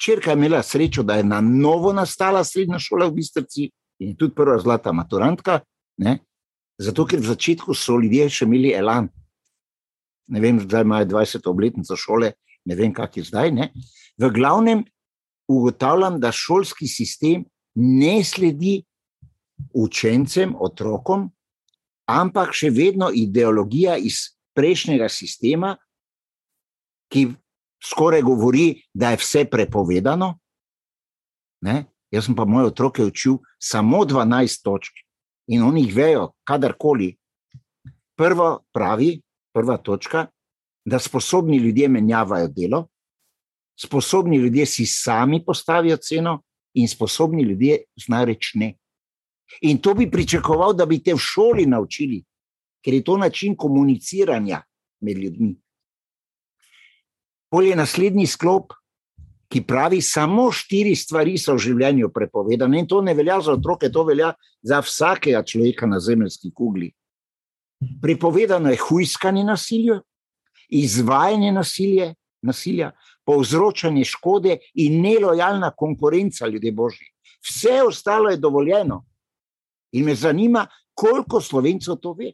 Črka 0.00 0.30
je 0.30 0.36
imela 0.36 0.62
srečo, 0.62 1.02
da 1.02 1.18
je 1.18 1.24
na 1.24 1.40
novo 1.40 1.92
nastala 1.92 2.44
srednja 2.44 2.78
šola 2.78 3.08
v 3.08 3.18
Bistrci 3.18 3.68
in 4.00 4.14
tudi 4.16 4.34
prva 4.34 4.56
zlata 4.60 4.92
maturantka, 4.92 5.60
ne? 6.00 6.18
Zato 6.80 7.04
ker 7.04 7.20
v 7.20 7.28
začetku 7.28 7.76
so 7.76 7.98
ljudje 8.00 8.28
še 8.32 8.46
imeli 8.48 8.72
elan. 8.72 9.10
Ne 10.30 10.40
vem, 10.40 10.60
zdaj 10.62 10.86
imajo 10.86 11.08
20 11.12 11.48
obletnico 11.50 11.96
šole, 11.98 12.32
ne 12.64 12.76
vem, 12.78 12.94
kak 12.94 13.18
je 13.18 13.26
zdaj. 13.28 13.52
Ne? 13.52 13.68
V 14.16 14.30
glavnem 14.32 14.84
ugotavljam, 15.50 16.20
da 16.22 16.32
šolski 16.32 16.88
sistem 16.88 17.44
ne 17.76 18.20
sledi 18.24 18.80
učencem, 19.76 20.54
otrokom, 20.56 21.28
ampak 22.08 22.54
še 22.56 22.70
vedno 22.72 23.10
ideologija 23.12 23.98
iz 23.98 24.30
prejšnjega 24.56 25.10
sistema, 25.12 25.74
ki 27.10 27.26
skoraj 27.82 28.22
govori, 28.22 28.86
da 28.94 29.12
je 29.12 29.20
vse 29.20 29.44
prepovedano. 29.50 30.32
Ne? 31.66 31.84
Jaz 32.14 32.26
sem 32.26 32.38
pa 32.38 32.46
moje 32.48 32.70
otroke 32.70 33.04
učil 33.04 33.38
samo 33.58 34.04
12 34.06 34.64
točk 34.64 35.04
in 35.50 35.62
oni 35.62 35.84
jih 35.84 35.94
vejo, 35.96 36.30
kadarkoli. 36.46 37.14
Prvo 38.16 38.60
pravi, 38.72 39.20
prva 39.54 39.76
točka, 39.76 40.26
da 40.84 40.98
sposobni 40.98 41.56
ljudje 41.56 41.88
menjavajo 41.88 42.48
delo, 42.48 42.86
sposobni 43.80 44.36
ljudje 44.36 44.66
si 44.66 44.86
sami 44.86 45.44
postavijo 45.44 45.96
ceno, 45.96 46.40
in 46.74 46.88
sposobni 46.88 47.42
ljudje 47.42 47.82
znajo 48.06 48.24
reči 48.24 48.58
ne. 48.58 48.74
In 49.60 49.78
to 49.78 49.94
bi 49.94 50.10
pričakoval, 50.10 50.74
da 50.74 50.86
bi 50.86 51.02
te 51.02 51.14
v 51.14 51.18
šoli 51.18 51.66
naučili, 51.66 52.22
ker 52.84 52.94
je 52.94 53.04
to 53.04 53.16
način 53.18 53.56
komuniciranja 53.56 54.62
med 55.00 55.18
ljudmi. 55.18 55.54
Pol 57.50 57.66
je 57.66 57.76
naslednji 57.76 58.26
sklop, 58.26 58.72
ki 59.50 59.64
pravi, 59.66 59.98
samo 60.02 60.50
štiri 60.54 60.94
stvari 60.96 61.34
so 61.38 61.56
v 61.56 61.64
življenju 61.64 62.12
prepovedane. 62.14 62.78
In 62.78 62.86
to 62.86 63.00
ne 63.02 63.14
velja 63.18 63.40
za 63.42 63.56
otroke, 63.58 63.90
to 63.90 64.04
velja 64.06 64.30
za 64.62 64.78
vsakega 64.84 65.42
človeka 65.42 65.88
na 65.90 65.98
zemeljski 66.00 66.52
kugli. 66.54 66.92
Prepovedano 68.02 68.70
je 68.70 68.78
hujskanje 68.78 69.44
nasilja, 69.44 70.00
izvajanje 70.68 71.52
nasilje, 71.52 72.12
nasilja, 72.46 72.92
povzročanje 73.26 74.04
škode 74.04 74.58
in 74.74 75.00
nelojalna 75.02 75.72
konkurenca 75.76 76.46
ljudi 76.46 76.70
božji. 76.70 77.08
Vse 77.42 77.80
ostalo 77.86 78.30
je 78.30 78.36
dovoljeno. 78.36 79.04
In 79.92 80.04
me 80.04 80.14
zanima, 80.14 80.66
koliko 80.94 81.40
slovencev 81.40 81.96
to 81.96 82.12
ve. 82.12 82.32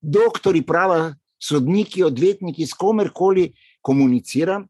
Doktori 0.00 0.62
prava, 0.62 1.14
sodniki, 1.40 2.04
odvetniki, 2.04 2.66
s 2.66 2.72
komerkoli 2.72 3.50
komuniciram, 3.84 4.64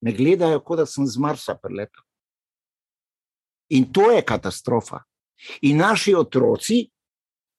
me 0.00 0.12
gledajo, 0.12 0.62
kot 0.64 0.80
da 0.80 0.86
sem 0.88 1.06
z 1.06 1.20
Marsa 1.20 1.56
preletel. 1.60 2.02
In 3.76 3.90
to 3.92 4.10
je 4.14 4.24
katastrofa. 4.24 5.02
In 5.68 5.80
naši 5.82 6.14
otroci, 6.16 6.84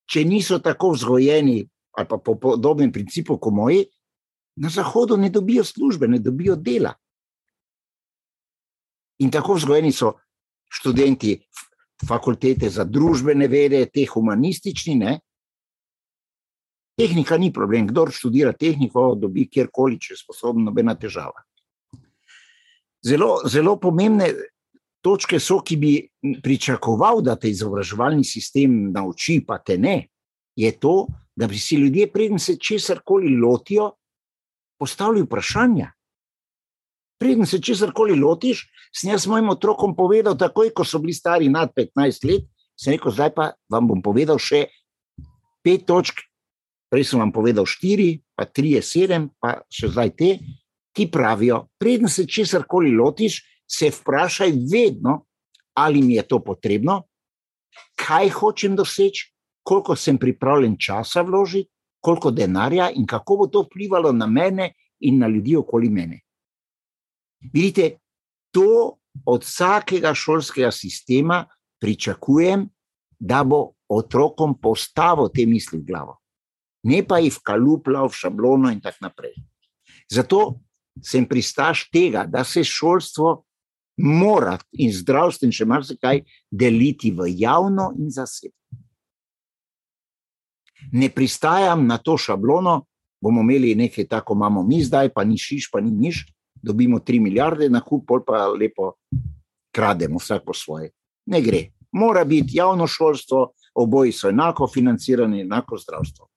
če 0.08 0.24
niso 0.26 0.60
tako 0.64 0.94
vzgojeni 0.96 1.60
ali 1.98 2.06
pa 2.06 2.20
po 2.22 2.36
podobnem 2.38 2.92
principu 2.94 3.40
kot 3.42 3.54
moji, 3.54 3.80
na 4.62 4.70
zahodu 4.70 5.16
ne 5.18 5.32
dobijo 5.34 5.64
službe, 5.66 6.08
ne 6.08 6.20
dobijo 6.22 6.56
dela. 6.56 6.92
In 9.18 9.32
tako 9.34 9.56
vzgojeni 9.58 9.90
so 9.92 10.12
študenti 10.70 11.40
fakultete 12.06 12.70
za 12.70 12.86
družbene 12.86 13.48
vede, 13.48 13.86
te 13.90 14.06
humanistični. 14.06 14.96
Ne? 14.96 15.20
Tehnika 16.98 17.38
ni 17.38 17.52
problem, 17.54 17.88
kdo 17.88 18.08
študira 18.10 18.56
tehniko, 18.58 19.12
dobi 19.16 19.46
kjerkoli, 19.46 20.00
če 20.02 20.16
je 20.16 20.22
sposoben, 20.24 20.66
nobena 20.66 20.96
težava. 20.98 21.44
Zelo, 23.06 23.44
zelo 23.46 23.76
pomembne 23.78 24.32
točke 25.06 25.38
so, 25.40 25.60
ki 25.62 25.78
bi 25.78 25.92
pričakoval, 26.44 27.22
da 27.22 27.38
te 27.38 27.52
izobraževalni 27.54 28.26
sistem 28.26 28.90
nauči, 28.96 29.44
pa 29.46 29.60
te 29.62 29.78
ne, 29.78 30.08
je 30.58 30.72
to, 30.82 31.06
da 31.38 31.48
bi 31.48 31.60
si 31.62 31.78
ljudje, 31.78 32.10
preden 32.12 32.42
se 32.42 32.58
česar 32.58 33.04
koli 33.06 33.36
lotijo, 33.38 33.92
postavili 34.82 35.22
vprašanja. 35.28 35.92
Preden 37.22 37.46
se 37.46 37.62
česar 37.62 37.94
koli 37.94 38.18
lotiš, 38.18 38.66
sem 38.94 39.12
jaz 39.12 39.28
mojim 39.30 39.54
otrokom 39.54 39.94
povedal, 39.96 40.38
takoj 40.38 40.74
ko 40.74 40.86
so 40.86 41.00
bili 41.02 41.14
stari 41.14 41.50
nad 41.50 41.70
15 41.78 42.26
let, 42.26 42.50
sem 42.78 42.98
rekel, 42.98 43.14
zdaj 43.14 43.34
pa 43.38 43.52
vam 43.70 43.88
bom 43.90 44.02
povedal 44.02 44.42
še 44.42 44.66
pet 45.66 45.86
točk, 45.86 46.27
prej 46.90 47.04
sem 47.08 47.20
vam 47.20 47.32
povedal 47.32 47.68
štiri, 47.68 48.18
pa 48.36 48.46
tri 48.46 48.76
je 48.78 48.82
sedem, 48.82 49.30
pa 49.40 49.62
še 49.70 49.92
zdaj 49.92 50.12
te, 50.18 50.32
ki 50.96 51.10
pravijo, 51.14 51.68
preden 51.78 52.10
se 52.10 52.26
česar 52.26 52.66
koli 52.68 52.96
lotiš, 52.96 53.42
se 53.68 53.92
vprašaj 53.92 54.54
vedno, 54.72 55.26
ali 55.78 56.02
mi 56.02 56.16
je 56.16 56.24
to 56.26 56.40
potrebno, 56.44 57.04
kaj 58.00 58.30
hočem 58.34 58.76
doseči, 58.76 59.28
koliko 59.68 59.96
sem 59.96 60.18
pripravljen 60.18 60.78
časa 60.80 61.22
vložiti, 61.22 61.70
koliko 62.00 62.32
denarja 62.32 62.90
in 62.96 63.06
kako 63.06 63.38
bo 63.38 63.48
to 63.48 63.66
vplivalo 63.66 64.14
na 64.16 64.28
mene 64.28 64.72
in 65.00 65.20
na 65.20 65.28
ljudi 65.28 65.58
okoli 65.60 65.90
mene. 65.90 66.22
Vidite, 67.54 67.98
to 68.52 68.98
od 69.26 69.44
vsakega 69.44 70.14
šolskega 70.16 70.72
sistema 70.72 71.44
pričakujem, 71.82 72.68
da 73.20 73.44
bo 73.44 73.74
otrokom 73.90 74.56
postavil 74.62 75.30
te 75.34 75.46
misli 75.46 75.80
v 75.80 75.86
glavo, 75.86 76.18
ne 76.84 77.02
pa 77.08 77.20
jih 77.20 77.40
kalupljal 77.44 78.08
v 78.08 78.20
šablono 78.20 78.72
in 78.72 78.82
tako 78.82 79.08
naprej. 79.08 79.36
Zato 80.12 80.60
sem 81.04 81.26
pristaš 81.26 81.90
tega, 81.92 82.26
da 82.26 82.44
se 82.44 82.64
šolstvo 82.64 83.44
mora 83.98 84.58
in 84.78 84.94
zdravstvo 84.94 85.46
in 85.46 85.54
še 85.54 85.66
marsikaj 85.66 86.22
deliti 86.52 87.12
v 87.12 87.32
javno 87.38 87.92
in 87.98 88.10
zasebno 88.14 88.58
ne 90.92 91.10
pristajam 91.10 91.88
na 91.88 91.98
to 91.98 92.18
šablono, 92.18 92.86
bomo 93.22 93.42
imeli 93.42 93.76
nekaj 93.76 94.08
tako, 94.08 94.34
imamo 94.34 94.64
mi 94.64 94.84
zdaj, 94.84 95.10
pa 95.10 95.24
ni 95.24 95.38
šiš, 95.38 95.70
pa 95.72 95.82
ni 95.82 95.92
niš, 95.92 96.26
dobimo 96.62 97.00
tri 97.00 97.20
milijarde 97.20 97.70
na 97.70 97.82
kup, 97.82 98.06
pol 98.08 98.24
pa 98.26 98.48
lepo 98.48 98.94
krademo, 99.76 100.20
vsak 100.20 100.46
po 100.46 100.54
svoje. 100.54 100.92
Ne 101.26 101.42
gre. 101.42 101.70
Mora 101.92 102.24
biti 102.26 102.58
javno 102.58 102.88
šolstvo, 102.88 103.52
oboji 103.76 104.12
so 104.12 104.30
enako 104.30 104.68
financirani, 104.68 105.42
enako 105.42 105.78
zdravstvo. 105.78 106.28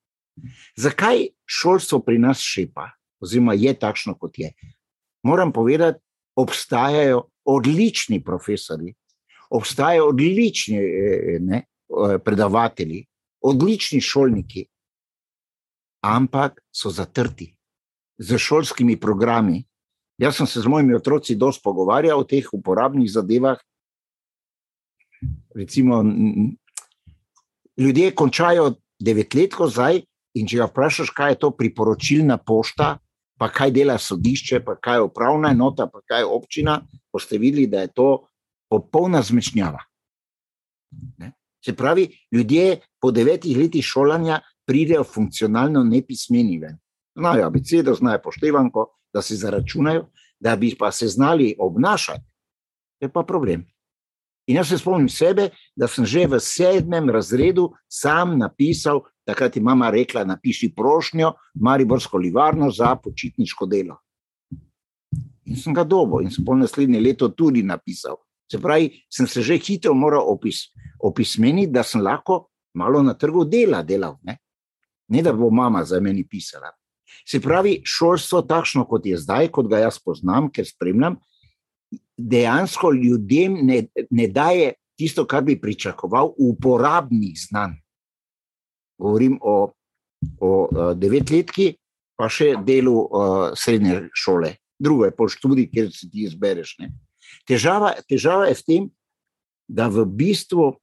Zakaj 0.76 1.28
šolstvo 1.46 2.00
pri 2.04 2.18
nas 2.18 2.40
šepa, 2.44 2.90
oziroma 3.20 3.54
je 3.54 3.74
takšno, 3.74 4.14
kot 4.18 4.38
je? 4.38 4.52
Moram 5.22 5.52
povedati, 5.52 6.00
obstajajo 6.36 7.24
odlični 7.44 8.24
profesori, 8.24 8.94
obstajajo 9.50 10.08
odlični 10.08 10.76
eh, 10.78 11.38
ne, 11.40 11.64
eh, 11.64 12.18
predavatelji, 12.24 13.04
odlični 13.40 14.00
šolniki, 14.00 14.66
ampak 16.00 16.60
so 16.72 16.90
zatrti 16.90 17.54
z 18.18 18.38
šolskimi 18.38 18.96
programi. 19.00 19.64
Jaz 20.20 20.36
sem 20.36 20.46
se 20.46 20.60
z 20.60 20.68
mojimi 20.68 20.94
otroci 20.94 21.34
dosti 21.34 21.62
pogovarjal 21.64 22.20
o 22.20 22.24
teh 22.24 22.44
uporabnih 22.52 23.08
zadevah. 23.10 23.58
Recimo, 25.56 26.04
ljudje 27.76 28.14
končajo 28.14 28.74
devetletko 29.00 29.68
zdaj, 29.68 30.02
in 30.34 30.46
če 30.46 30.60
ga 30.60 30.68
vprašaš, 30.70 31.10
kaj 31.16 31.32
je 31.32 31.38
to 31.44 31.50
priporočilna 31.56 32.38
pošta, 32.38 32.96
pa 33.40 33.48
kaj 33.48 33.72
dela 33.72 33.96
sodišče, 33.98 34.60
pa 34.64 34.76
kaj 34.76 35.00
je 35.00 35.06
upravna 35.08 35.50
enota, 35.54 35.86
pa 35.88 36.02
kaj 36.06 36.22
je 36.22 36.28
občina, 36.28 36.80
boste 37.12 37.38
videli, 37.38 37.66
da 37.66 37.86
je 37.86 37.92
to 37.96 38.08
popolna 38.70 39.22
zmešnjava. 39.22 39.80
Ne? 41.18 41.32
Se 41.64 41.74
pravi, 41.76 42.06
ljudje 42.32 42.80
po 43.00 43.10
devetih 43.10 43.56
letih 43.58 43.84
šolanja 43.84 44.40
pridejo 44.66 45.04
funkcionalno 45.04 45.82
nepismeni 45.84 46.58
ven. 46.58 46.78
Znajo 47.16 47.46
abecedo, 47.46 47.94
znajo 47.94 48.20
poštevanko, 48.24 48.86
da 49.12 49.22
se 49.22 49.36
zaračunajo, 49.36 50.06
da 50.40 50.56
bi 50.56 50.74
pa 50.78 50.92
se 50.92 51.08
znali 51.08 51.54
obnašati, 51.58 52.24
je 53.00 53.08
pa 53.12 53.22
problem. 53.22 53.66
In 54.50 54.56
jaz 54.56 54.68
se 54.68 54.78
spomnim 54.78 55.08
sebe, 55.08 55.50
da 55.78 55.86
sem 55.86 56.04
že 56.04 56.24
v 56.26 56.40
sedmem 56.42 57.06
razredu 57.10 57.68
sam 57.86 58.34
napisal, 58.38 59.04
takrat 59.22 59.56
je 59.56 59.62
mama 59.62 59.90
rekla: 59.94 60.24
napiši 60.26 60.72
prošnjo, 60.74 61.32
Mariborsko 61.54 62.18
livarno 62.18 62.70
za 62.70 62.96
počitniško 62.96 63.66
delo. 63.66 64.00
In 65.46 65.56
sem 65.56 65.74
ga 65.74 65.84
dobo 65.84 66.18
in 66.20 66.34
sem 66.34 66.44
pol 66.44 66.58
naslednje 66.58 67.00
leto 67.00 67.28
tudi 67.28 67.62
napisal. 67.62 68.18
Se 68.50 68.58
pravi, 68.58 68.90
sem 69.06 69.26
se 69.26 69.42
že 69.42 69.58
hitro 69.58 69.94
moral 69.94 70.26
opis, 70.26 70.72
opismeniti, 70.98 71.70
da 71.70 71.82
sem 71.86 72.02
lahko 72.02 72.48
malo 72.74 73.02
na 73.02 73.14
trgu 73.14 73.44
dela 73.44 73.82
delal. 73.82 74.18
Ne? 74.22 74.38
ne 75.08 75.22
da 75.22 75.32
bo 75.32 75.50
mama 75.50 75.84
za 75.84 76.00
meni 76.00 76.26
pisala. 76.26 76.74
Se 77.26 77.40
pravi, 77.40 77.82
šolstvo, 77.84 78.42
takšno 78.42 78.84
kot 78.86 79.06
je 79.06 79.18
zdaj, 79.18 79.50
kot 79.54 79.70
ga 79.70 79.78
jaz 79.78 79.98
poznam, 80.02 80.50
ker 80.50 80.66
spremljam, 80.66 81.20
dejansko 82.16 82.92
ljudem 82.92 83.58
ne, 83.66 83.84
ne 84.10 84.28
daje 84.28 84.72
tisto, 84.98 85.24
kar 85.26 85.42
bi 85.44 85.60
pričakoval, 85.60 86.34
uporabnih 86.38 87.38
znanj. 87.48 87.78
Govorim 89.00 89.38
o, 89.40 89.72
o 90.40 90.50
devetletki, 90.94 91.72
pa 92.20 92.28
še 92.28 92.52
delu 92.66 92.98
uh, 93.00 93.54
srednje 93.56 94.10
šole, 94.12 94.54
drugo 94.76 95.06
je 95.08 95.16
po 95.16 95.28
študiju, 95.32 95.70
kjer 95.72 95.88
se 95.92 96.10
ti 96.10 96.26
izbereš. 96.28 96.76
Težava, 97.48 97.94
težava 98.08 98.50
je 98.50 98.58
v 98.58 98.66
tem, 98.66 98.88
da 99.70 99.88
v 99.88 100.04
bistvu 100.04 100.74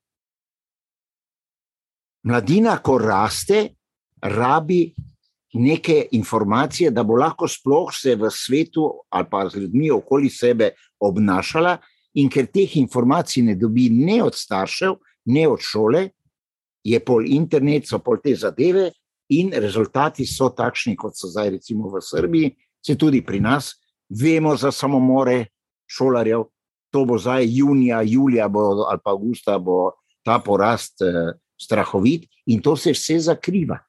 mladina, 2.25 2.79
ko 2.81 2.97
raste, 2.97 3.67
rabi 4.23 4.95
neke 5.53 6.07
informacije, 6.11 6.91
da 6.91 7.03
bo 7.03 7.15
lahko 7.15 7.47
sploh 7.47 7.91
se 7.93 8.15
v 8.15 8.29
svetu 8.31 8.89
ali 9.09 9.27
pa 9.31 9.47
z 9.49 9.61
ljudmi 9.63 9.91
okoli 9.91 10.29
sebe 10.29 10.71
obnašala, 10.99 11.77
in 12.17 12.29
ker 12.29 12.47
teh 12.49 12.77
informacij 12.77 13.43
ne 13.43 13.55
dobi 13.55 13.89
ne 13.93 14.23
od 14.23 14.35
staršev, 14.35 14.95
ne 15.25 15.47
od 15.47 15.61
šole, 15.61 16.09
je 16.83 16.99
pol 16.99 17.25
internet, 17.27 17.87
so 17.87 17.99
pol 17.99 18.17
te 18.23 18.35
zadeve, 18.35 18.89
in 19.29 19.51
rezultati 19.51 20.25
so 20.25 20.49
takšni, 20.55 20.95
kot 20.95 21.17
so 21.17 21.27
zdaj, 21.27 21.51
recimo 21.57 21.91
v 21.91 22.01
Srbiji, 22.01 22.53
se 22.85 22.95
tudi 22.95 23.21
pri 23.25 23.41
nas, 23.43 23.73
vemo 24.09 24.55
za 24.55 24.71
samomore 24.71 25.45
šolarjev. 25.87 26.47
To 26.95 27.03
bo 27.05 27.17
zdaj 27.19 27.45
junija, 27.51 28.01
julija 28.01 28.47
bo, 28.47 28.87
ali 28.87 29.03
pa 29.03 29.11
avgusta, 29.11 29.57
bo 29.59 29.91
ta 30.23 30.39
porast 30.39 31.03
eh, 31.03 31.35
strahovit, 31.59 32.23
in 32.47 32.61
to 32.63 32.77
se 32.79 32.95
vse 32.95 33.19
zakriva. 33.19 33.81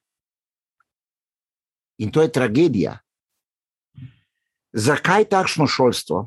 In 1.98 2.10
to 2.10 2.22
je 2.22 2.32
tragedija. 2.32 2.98
Zakaj 4.72 5.24
takšno 5.24 5.66
šolstvo? 5.66 6.26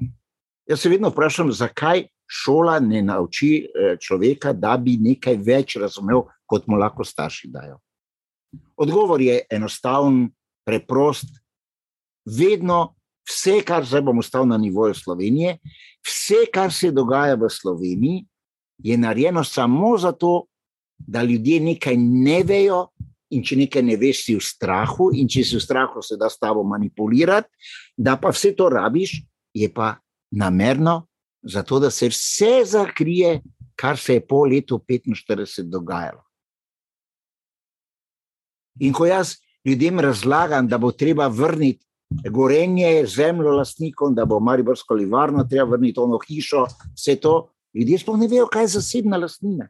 Jaz 0.68 0.82
se 0.82 0.90
vedno 0.90 1.10
vprašam, 1.10 1.52
zakaj 1.52 2.06
šola 2.32 2.80
ne 2.80 3.02
nauči 3.02 3.54
eh, 3.64 3.96
človeka, 4.00 4.54
da 4.54 4.78
bi 4.78 4.98
nekaj 4.98 5.38
več 5.38 5.76
razumel, 5.80 6.24
kot 6.46 6.68
mu 6.68 6.80
lahko 6.80 7.04
starši 7.04 7.50
dajo. 7.52 7.80
Odgovor 8.76 9.22
je 9.22 9.42
enostaven, 9.52 10.26
preprost. 10.68 11.30
Vedno, 12.26 12.94
vse, 13.28 13.62
kar 13.66 13.86
zdaj 13.86 14.04
bomo 14.06 14.22
stali 14.22 14.50
na 14.50 14.58
nivoju 14.58 14.94
Slovenije, 14.94 15.58
vse, 16.06 16.46
kar 16.54 16.74
se 16.74 16.92
dogaja 16.92 17.36
v 17.36 17.50
Sloveniji, 17.50 18.26
je 18.84 18.98
narejeno 18.98 19.44
samo 19.44 19.98
zato, 19.98 20.46
da 20.98 21.24
ljudje 21.24 21.60
nekaj 21.60 21.98
ne 21.98 22.44
vejo, 22.44 22.88
in 23.32 23.44
če 23.44 23.58
nekaj 23.64 23.84
ne 23.86 23.96
veš, 24.00 24.26
si 24.26 24.36
v 24.36 24.44
strahu, 24.44 25.12
in 25.16 25.30
če 25.32 25.44
si 25.48 25.58
v 25.58 25.64
strahu, 25.64 26.04
se 26.04 26.18
da 26.20 26.30
s 26.30 26.40
tabo 26.40 26.64
manipulirati, 26.68 27.50
da 27.98 28.18
pa 28.20 28.32
vse 28.34 28.54
to 28.58 28.70
rabiš, 28.72 29.22
je 29.54 29.70
pa 29.74 29.96
namerno, 30.32 31.06
zato 31.44 31.80
da 31.80 31.92
se 31.92 32.10
vse 32.12 32.62
zakrije, 32.74 33.40
kar 33.76 33.98
se 33.98 34.20
je 34.20 34.26
po 34.28 34.44
letu 34.46 34.78
45 34.78 35.70
dogajalo. 35.70 36.22
In 38.82 38.94
ko 38.94 39.06
jaz 39.06 39.36
ljudem 39.66 40.00
razlagam, 40.00 40.68
da 40.68 40.78
bo 40.78 40.92
treba 40.92 41.28
vrniti 41.28 41.86
gorenje 42.30 43.06
zemljo 43.08 43.52
lastnikom, 43.56 44.16
da 44.16 44.26
bo 44.26 44.40
Mariborsko 44.40 44.94
livarno 44.94 45.44
treba 45.44 45.72
vrniti 45.72 46.00
ono 46.00 46.20
hišo, 46.28 46.66
vse 46.96 47.16
to, 47.16 47.52
ljudje 47.74 48.00
sploh 48.00 48.20
ne 48.20 48.28
vejo, 48.28 48.48
kaj 48.52 48.64
je 48.64 48.74
zasebna 48.76 49.18
lastnina. 49.18 49.70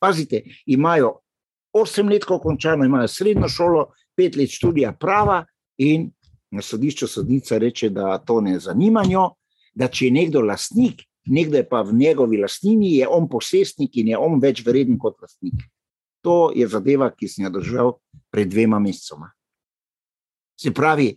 Pazite, 0.00 0.42
imajo 0.66 1.18
osem 1.80 2.08
let, 2.08 2.24
ko 2.24 2.38
končano, 2.40 2.84
imajo 2.84 3.08
srednjo 3.08 3.48
šolo, 3.48 3.86
pet 4.16 4.36
let 4.36 4.50
študija 4.50 4.92
prava, 5.00 5.44
in 5.78 6.10
na 6.50 6.62
sodišču 6.62 7.08
sodnica 7.08 7.58
reče, 7.58 7.90
da 7.90 8.18
to 8.18 8.40
ne 8.40 8.58
zanima 8.60 9.04
njo, 9.04 9.30
da 9.74 9.88
če 9.88 10.06
je 10.06 10.12
nekdo 10.12 10.40
lastnik, 10.40 11.02
nekdo 11.26 11.56
je 11.56 11.68
pa 11.68 11.82
v 11.82 11.92
njegovi 11.92 12.40
lastnini, 12.40 12.96
je 12.96 13.08
on 13.08 13.28
posestnik 13.28 13.96
in 13.96 14.08
je 14.08 14.18
on 14.18 14.40
več 14.40 14.62
vreden 14.64 14.98
kot 14.98 15.20
lastnik. 15.22 15.66
To 16.24 16.50
je 16.54 16.66
zadeva, 16.68 17.10
ki 17.12 17.28
sem 17.28 17.44
jo 17.44 17.52
držal 17.58 17.92
pred 18.32 18.48
dvema 18.50 18.78
mesecoma. 18.82 19.30
Se 20.56 20.72
pravi, 20.74 21.10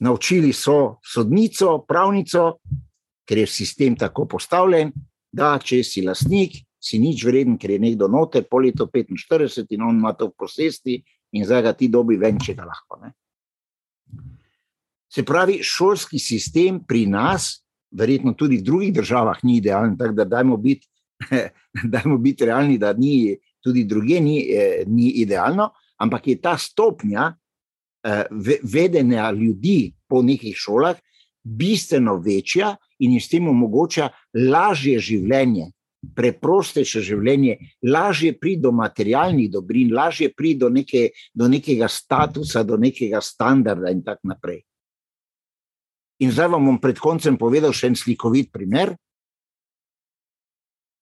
naučili 0.00 0.52
so 0.52 0.96
sodnico, 1.04 1.82
pravnico, 1.88 2.58
ker 3.26 3.38
je 3.38 3.46
sistem 3.46 3.96
tako 3.96 4.26
postavljen, 4.30 4.92
da 5.32 5.56
če 5.58 5.82
si 5.84 6.02
lastnik, 6.06 6.62
si 6.86 7.00
nič 7.02 7.24
vreden, 7.26 7.58
ker 7.58 7.74
je 7.74 7.82
nekdo 7.82 8.06
noter, 8.10 8.46
po 8.46 8.60
letu 8.62 8.86
45 8.86 9.74
in 9.74 9.82
on 9.82 9.98
ima 9.98 10.14
to 10.14 10.30
v 10.30 10.36
posesti, 10.38 10.96
in 11.34 11.46
zdaj 11.46 11.62
ga 11.66 11.72
ti 11.74 11.90
dobi 11.90 12.18
ven, 12.20 12.38
če 12.38 12.54
ga 12.54 12.66
lahko. 12.68 13.00
Ne? 13.02 13.12
Se 15.10 15.24
pravi, 15.26 15.58
šolski 15.64 16.20
sistem 16.22 16.82
pri 16.86 17.06
nas, 17.10 17.64
verjetno 17.96 18.34
tudi 18.38 18.60
v 18.60 18.66
drugih 18.66 18.92
državah, 18.94 19.42
ni 19.46 19.58
idealen, 19.58 19.96
tako 19.98 20.14
da 20.20 20.28
dajmo 20.36 20.58
biti, 20.60 20.86
dajmo 21.94 22.18
biti 22.22 22.46
realni, 22.46 22.78
da 22.78 22.92
ni, 22.94 23.34
tudi 23.64 23.86
druge 23.88 24.20
ni, 24.22 24.38
eh, 24.46 24.84
ni 24.86 25.10
idealno, 25.22 25.72
ampak 25.98 26.28
je 26.30 26.38
ta 26.42 26.54
stopnja 26.60 27.32
eh, 27.32 28.24
vedenja 28.62 29.30
ljudi 29.34 29.94
po 30.06 30.22
nekih 30.22 30.54
šolah 30.54 30.98
bistveno 31.42 32.18
večja 32.22 32.74
in 32.98 33.16
jim 33.16 33.22
s 33.22 33.30
tem 33.30 33.48
omogoča 33.48 34.10
lažje 34.34 34.98
življenje 34.98 35.70
preprostejše 36.14 37.02
življenje, 37.02 37.56
lažje 37.82 38.36
pride 38.38 38.66
do 38.68 38.72
materialnih 38.72 39.50
dobrin, 39.50 39.92
lažje 39.94 40.30
pride 40.34 40.66
do, 40.66 40.70
neke, 40.70 41.10
do 41.34 41.48
nekega 41.48 41.88
statusa, 41.88 42.62
do 42.62 42.76
nekega 42.76 43.20
standarda 43.20 43.90
in 43.90 44.02
tako 44.04 44.34
naprej. 44.34 44.62
In 46.24 46.32
zdaj 46.32 46.54
vam 46.54 46.64
bom 46.64 46.78
pred 46.80 46.96
koncem 47.00 47.36
povedal 47.36 47.74
še 47.76 47.92
en 47.92 47.98
slikovit 47.98 48.48
primer. 48.52 48.94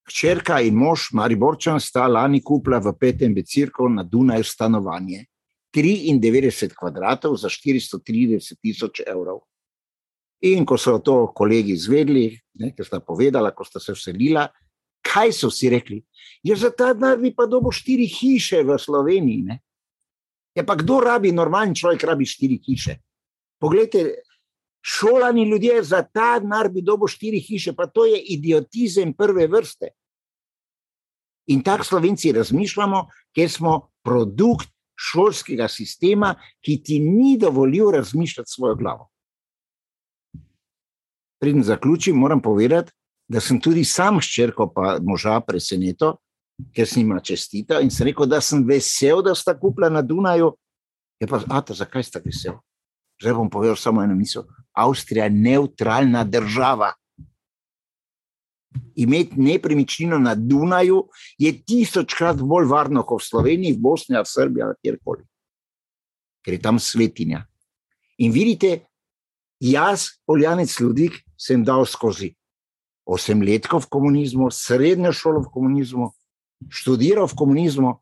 Hčerka 0.05 0.59
in 0.61 0.75
mož, 0.77 1.09
Mariborčan, 1.17 1.79
sta 1.81 2.05
lani 2.05 2.43
kupila 2.43 2.81
v 2.83 2.93
petem 2.99 3.33
becirku 3.33 3.87
na 3.89 4.03
Dunaju 4.03 4.45
stanovanje, 4.45 5.23
93 5.73 6.75
kvadratov 6.75 7.39
za 7.41 7.49
430 7.49 8.59
tisoč 8.61 9.01
evrov. 9.07 9.47
In 10.45 10.65
ko 10.67 10.77
so 10.77 10.99
to 10.99 11.31
kolegi 11.33 11.73
izvedli, 11.73 12.27
ker 12.75 12.85
sta 12.85 12.99
povedala, 12.99 13.55
ko 13.55 13.65
sta 13.65 13.79
se 13.79 13.95
vselila, 13.95 14.45
kaj 15.05 15.33
so 15.33 15.51
si 15.53 15.69
rekli? 15.69 16.01
Je 16.43 16.55
za 16.55 16.69
ta 16.69 16.93
denar 16.93 17.17
bi 17.21 17.33
pa 17.35 17.45
dobil 17.49 17.73
štiri 17.73 18.07
hiše 18.09 18.63
v 18.63 18.77
Sloveniji. 18.77 19.41
Ne? 19.45 19.59
Je 20.55 20.65
pa 20.65 20.75
kdo 20.75 20.99
rabi, 21.01 21.31
normalen 21.31 21.75
človek 21.75 22.03
rabi 22.03 22.25
štiri 22.25 22.59
hiše. 22.61 22.97
Poglejte, 23.61 24.21
šolani 24.85 25.45
ljudje 25.49 25.83
za 25.83 26.03
ta 26.03 26.39
denar 26.39 26.69
bi 26.69 26.81
dobil 26.81 27.09
štiri 27.09 27.39
hiše, 27.41 27.73
pa 27.73 27.87
to 27.87 28.05
je 28.05 28.19
idiotizem 28.19 29.13
prve 29.13 29.47
vrste. 29.47 29.93
In 31.47 31.61
tako 31.63 31.83
slovenci 31.83 32.31
razmišljamo, 32.33 33.05
ker 33.35 33.49
smo 33.49 33.91
produkt 34.05 34.69
šolskega 34.95 35.67
sistema, 35.67 36.33
ki 36.61 36.79
ti 36.83 36.99
ni 36.99 37.37
dovolil 37.37 37.91
razmišljati 37.91 38.51
svojo 38.51 38.75
glavo. 38.75 39.09
Preden 41.41 41.63
zaključim, 41.63 42.15
moram 42.15 42.41
povedati, 42.41 42.91
da 43.27 43.41
sem 43.41 43.59
tudi 43.61 43.83
sam 43.85 44.19
ščerko 44.21 44.69
pa 44.73 44.97
moža 45.01 45.39
presenetil, 45.45 46.15
ker 46.75 46.87
sem 46.87 47.03
jim 47.03 47.17
čestital 47.25 47.83
in 47.83 47.91
sem 47.91 48.07
rekel, 48.09 48.29
da 48.29 48.41
sem 48.41 48.63
vesel, 48.67 49.23
da 49.25 49.35
sta 49.35 49.55
kupila 49.57 49.89
na 49.89 50.03
Dunaju. 50.05 50.53
Je 51.19 51.27
pa, 51.27 51.41
a, 51.49 51.63
zakaj 51.73 52.05
sta 52.05 52.21
vesel? 52.23 52.59
Zdaj 53.21 53.35
bom 53.37 53.49
povedal 53.49 53.77
samo 53.79 54.03
eno 54.03 54.15
misel. 54.15 54.43
Avstrija 54.75 55.29
je 55.29 55.35
neutralna 55.35 56.23
država. 56.27 56.91
Imeti 58.99 59.39
nepremičnino 59.39 60.19
na 60.19 60.35
Dunaju 60.35 61.05
je 61.39 61.51
tisočkrat 61.63 62.41
bolj 62.43 62.67
varno 62.67 63.03
kot 63.07 63.23
v 63.23 63.27
Sloveniji, 63.29 63.75
v 63.75 63.81
Bosni, 63.81 64.19
v 64.19 64.27
Srbiji 64.27 64.63
ali 64.63 64.79
kjerkoli, 64.83 65.23
ker 66.43 66.57
je 66.57 66.61
tam 66.61 66.79
svetinja. 66.79 67.45
In 68.19 68.31
vidite, 68.35 68.85
jaz, 69.63 70.19
poljanec 70.27 70.71
Ludvik, 70.79 71.19
sem 71.39 71.63
dal 71.63 71.87
skozi 71.87 72.33
osemletko 73.05 73.79
v 73.79 73.89
komunizmu, 73.89 74.49
srednjo 74.51 75.13
šolo 75.13 75.43
v 75.45 75.51
komunizmu, 75.53 76.09
študiral 76.69 77.29
v 77.29 77.37
komunizmu 77.37 77.93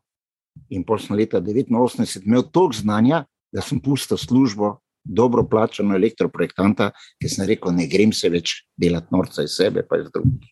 in 0.70 0.84
potem 0.86 1.16
leta 1.18 1.40
1989 1.40 2.26
imel 2.26 2.46
toliko 2.48 2.80
znanja, 2.80 3.24
da 3.52 3.62
sem 3.62 3.80
pustil 3.80 4.18
službo, 4.18 4.78
dobro 5.04 5.44
plačano 5.44 5.94
elektroprojektanta, 5.94 6.90
ki 7.20 7.28
sem 7.28 7.46
rekel, 7.46 7.74
ne 7.76 7.86
grem 7.90 8.12
se 8.12 8.30
več 8.32 8.64
delati 8.76 9.12
norca 9.12 9.44
iz 9.44 9.56
sebe, 9.58 9.84
pa 9.86 10.00
iz 10.00 10.08
drugih. 10.10 10.48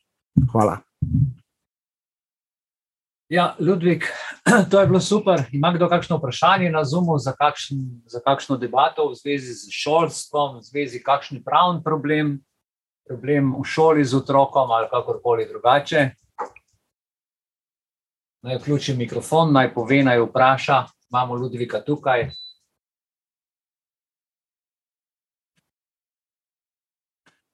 Hvala. 0.53 0.83
Ja, 3.33 3.55
Ludvik, 3.59 4.05
to 4.71 4.81
je 4.81 4.87
bilo 4.87 5.01
super. 5.01 5.47
Ima 5.57 5.73
kdo 5.73 5.89
kakšno 5.89 6.19
vprašanje 6.21 6.69
na 6.71 6.85
Zumu 6.85 7.17
za, 7.19 7.33
kakšen, 7.33 7.79
za 8.05 8.21
kakšno 8.21 8.59
debato 8.61 9.09
v 9.09 9.17
zvezi 9.17 9.55
z 9.57 9.73
šolstvom, 9.73 10.59
v 10.61 10.67
zvezi 10.69 11.01
s 11.01 11.07
kakšnim 11.07 11.41
pravim 11.41 11.81
problem, 11.81 12.35
problem 13.07 13.55
v 13.59 13.65
šoli 13.65 14.05
z 14.05 14.15
otrokom 14.15 14.71
ali 14.71 14.89
kakorkoli 14.91 15.49
drugače? 15.49 16.11
Naj 18.43 18.59
vključim 18.59 18.99
mikrofon, 18.99 19.53
naj 19.53 19.75
pove, 19.75 20.03
naj 20.03 20.21
vpraša. 20.21 20.85
Imamo 21.11 21.35
Ludvika 21.35 21.83
tukaj. 21.85 22.31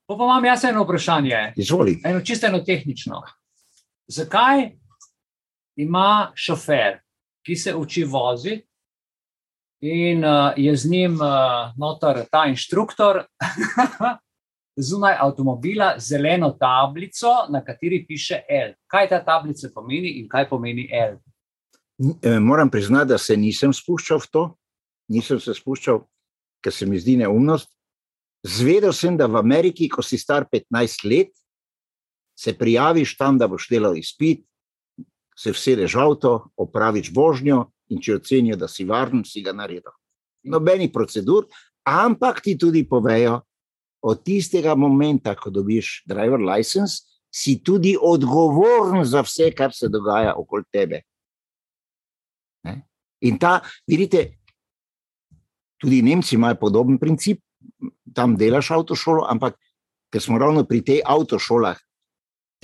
Pa 0.06 0.14
imam 0.14 0.44
jaz 0.44 0.64
eno 0.64 0.84
vprašanje. 0.84 1.52
Izvoli. 1.56 2.00
Eno 2.04 2.20
čisto 2.20 2.46
eno 2.46 2.58
tehnično. 2.58 3.22
Zakaj 4.06 4.70
ima 5.76 6.32
šofer, 6.34 7.00
ki 7.44 7.56
se 7.56 7.74
uči 7.76 8.04
voziti, 8.04 8.68
in 9.80 10.24
uh, 10.24 10.52
je 10.56 10.76
z 10.76 10.90
njim 10.90 11.20
uh, 11.20 11.76
noter 11.76 12.24
ta 12.30 12.46
inštruktor, 12.46 13.24
zunaj 14.78 15.16
avtomobila, 15.20 15.94
zeleno 15.98 16.50
tablico, 16.50 17.28
na 17.50 17.64
kateri 17.64 18.04
piše 18.06 18.42
L. 18.48 18.74
Kaj 18.86 19.08
ta 19.08 19.18
tablica 19.24 19.70
pomeni 19.74 20.18
in 20.20 20.28
kaj 20.28 20.48
pomeni 20.48 20.88
L? 20.92 21.18
E, 22.22 22.38
moram 22.40 22.70
priznati, 22.70 23.08
da 23.08 23.18
se 23.18 23.36
nisem 23.36 23.72
spuščal 23.74 24.22
v 24.22 24.30
to, 24.32 24.44
nisem 25.10 25.40
se 25.40 25.54
spuščal, 25.54 26.04
ker 26.62 26.72
se 26.72 26.86
mi 26.86 26.98
zdi 26.98 27.16
neumnost. 27.18 27.70
Zvedel 28.46 28.94
sem, 28.94 29.16
da 29.18 29.26
v 29.26 29.40
Ameriki, 29.40 29.88
ko 29.90 30.02
si 30.02 30.18
star 30.18 30.46
15 30.46 31.02
let, 31.10 31.32
se 32.38 32.54
prijaviš 32.54 33.16
tam, 33.18 33.38
da 33.38 33.48
boš 33.50 33.66
delal 33.70 33.96
izpit, 33.98 34.44
se 35.38 35.50
vsedeš 35.50 35.94
v 35.94 36.04
avto, 36.04 36.32
opraviš 36.56 37.10
božnjo 37.14 37.64
in 37.90 38.02
če 38.02 38.20
ocenijo, 38.20 38.56
da 38.58 38.68
si 38.70 38.86
varen, 38.86 39.24
si 39.26 39.42
ga 39.42 39.52
naredil. 39.52 39.90
Nobenih 40.46 40.92
procedur, 40.94 41.48
ampak 41.82 42.40
ti 42.44 42.54
tudi 42.58 42.84
povejo, 42.86 43.40
od 44.02 44.22
tistega 44.24 44.74
momenta, 44.74 45.34
ko 45.34 45.50
dobiš 45.50 46.02
driver 46.06 46.40
license, 46.40 47.04
si 47.34 47.58
tudi 47.64 47.96
odgovoren 48.00 49.04
za 49.04 49.22
vse, 49.26 49.50
kar 49.56 49.74
se 49.74 49.88
dogaja 49.88 50.34
okoli 50.36 50.64
tebe. 50.72 51.02
Ne? 52.64 52.82
In 53.26 53.38
ta, 53.38 53.58
vidite, 53.86 54.38
tudi 55.78 56.02
Nemci 56.02 56.36
imajo 56.36 56.60
podoben 56.60 56.98
princip, 56.98 57.42
tam 58.14 58.36
delaš 58.36 58.70
avtošolo, 58.78 59.26
ampak 59.28 59.58
ker 60.12 60.22
smo 60.22 60.38
ravno 60.40 60.64
pri 60.64 60.80
tej 60.82 61.02
avtošolah, 61.04 61.76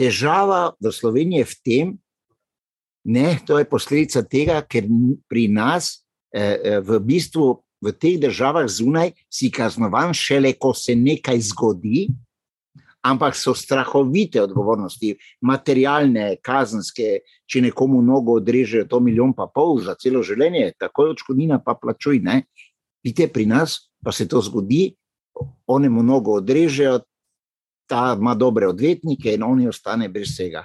težava 0.01 0.73
v 0.81 0.90
Sloveniji 0.90 1.44
je 1.44 1.51
v 1.51 1.61
tem, 1.64 1.92
Ne, 3.05 3.38
to 3.47 3.59
je 3.61 3.68
posledica 3.68 4.25
tega, 4.25 4.62
ker 4.64 4.88
pri 5.29 5.49
nas, 5.53 6.01
eh, 6.33 6.40
eh, 6.40 6.81
v 6.81 6.99
bistvu, 7.05 7.61
v 7.85 7.92
teh 7.92 8.18
državah 8.20 8.66
zunaj, 8.68 9.12
si 9.29 9.51
kaznovan 9.53 10.14
šele, 10.16 10.55
ko 10.59 10.73
se 10.75 10.97
nekaj 10.97 11.40
zgodi, 11.51 12.09
ampak 13.05 13.37
so 13.37 13.53
strahovite 13.55 14.40
odgovornosti, 14.42 15.14
materialne, 15.44 16.37
kazenske. 16.42 17.20
Če 17.44 17.61
nekomu 17.61 18.01
nogo 18.03 18.38
odrežejo, 18.40 18.87
to 18.88 19.03
milijon 19.05 19.35
pa 19.37 19.44
pol 19.53 19.77
za 19.85 19.92
celo 20.01 20.23
življenje, 20.25 20.73
tako 20.81 21.05
je 21.05 21.16
odškodnina, 21.18 21.61
pa 21.61 21.77
plačuj. 21.77 22.23
Vidite, 23.05 23.29
pri 23.29 23.44
nas 23.47 23.90
pa 24.05 24.12
se 24.12 24.25
to 24.29 24.40
zgodi, 24.40 24.94
oni 25.68 25.88
mu 25.92 26.03
nogo 26.03 26.38
odrežejo, 26.40 27.03
ta 27.88 28.14
ima 28.16 28.33
dobre 28.35 28.68
odvetnike 28.68 29.35
in 29.37 29.42
oni 29.44 29.68
ostane 29.68 30.09
brez 30.09 30.33
vsega 30.33 30.64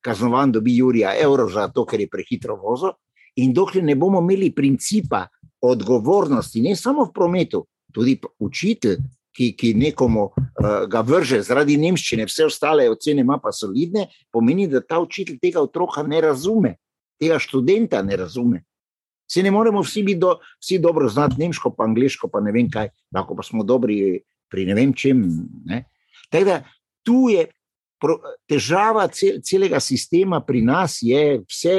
kaznovan, 0.00 0.52
dobi 0.52 0.76
Jurija 0.76 1.12
evro 1.22 1.48
za 1.50 1.68
to, 1.68 1.84
ker 1.84 2.00
je 2.00 2.08
prehitro 2.08 2.56
vozil. 2.56 2.94
In 3.38 3.52
dokler 3.54 3.84
ne 3.84 3.94
bomo 3.94 4.20
imeli 4.22 4.50
principa 4.54 5.26
odgovornosti, 5.62 6.62
ne 6.62 6.76
samo 6.76 7.06
v 7.06 7.14
prometu, 7.14 7.64
tudi 7.94 8.18
učitelj, 8.38 8.98
ki, 9.38 9.52
ki 9.54 9.74
nekomu 9.78 10.24
uh, 10.26 10.86
ga 10.90 11.04
vrže 11.06 11.40
zaradi 11.46 11.76
nemščine, 11.78 12.26
vse 12.26 12.48
ostale 12.48 12.88
ocene 12.90 13.22
ima 13.22 13.38
pa 13.42 13.52
solidne, 13.54 14.08
pomeni, 14.34 14.66
da 14.70 14.82
ta 14.82 14.98
učitelj 15.02 15.38
tega 15.42 15.62
otroka 15.62 16.02
ne 16.02 16.22
razume, 16.24 16.74
tega 17.22 17.38
študenta 17.42 18.02
ne 18.02 18.18
razume. 18.18 18.64
Se 19.30 19.42
ne 19.44 19.52
moremo 19.54 19.84
vsi, 19.84 20.02
do, 20.16 20.38
vsi 20.58 20.78
dobro 20.82 21.08
znati 21.08 21.38
nemško, 21.38 21.70
pa 21.76 21.84
angliško, 21.84 22.30
pa 22.32 22.40
ne 22.40 22.52
vem 22.54 22.70
kaj, 22.72 22.90
lahko 23.14 23.36
pa 23.38 23.44
smo 23.46 23.62
dobri 23.62 24.24
pri 24.50 24.64
ne 24.66 24.74
vem 24.74 24.94
čem. 24.96 25.22
Ne? 25.68 25.84
Tako 26.32 26.44
da 26.48 26.58
tu 27.06 27.28
je 27.30 27.46
težava 28.48 29.06
cel, 29.12 29.42
celega 29.44 29.80
sistema 29.80 30.40
pri 30.40 30.62
nas 30.64 30.98
je 31.02 31.42
vse, 31.44 31.76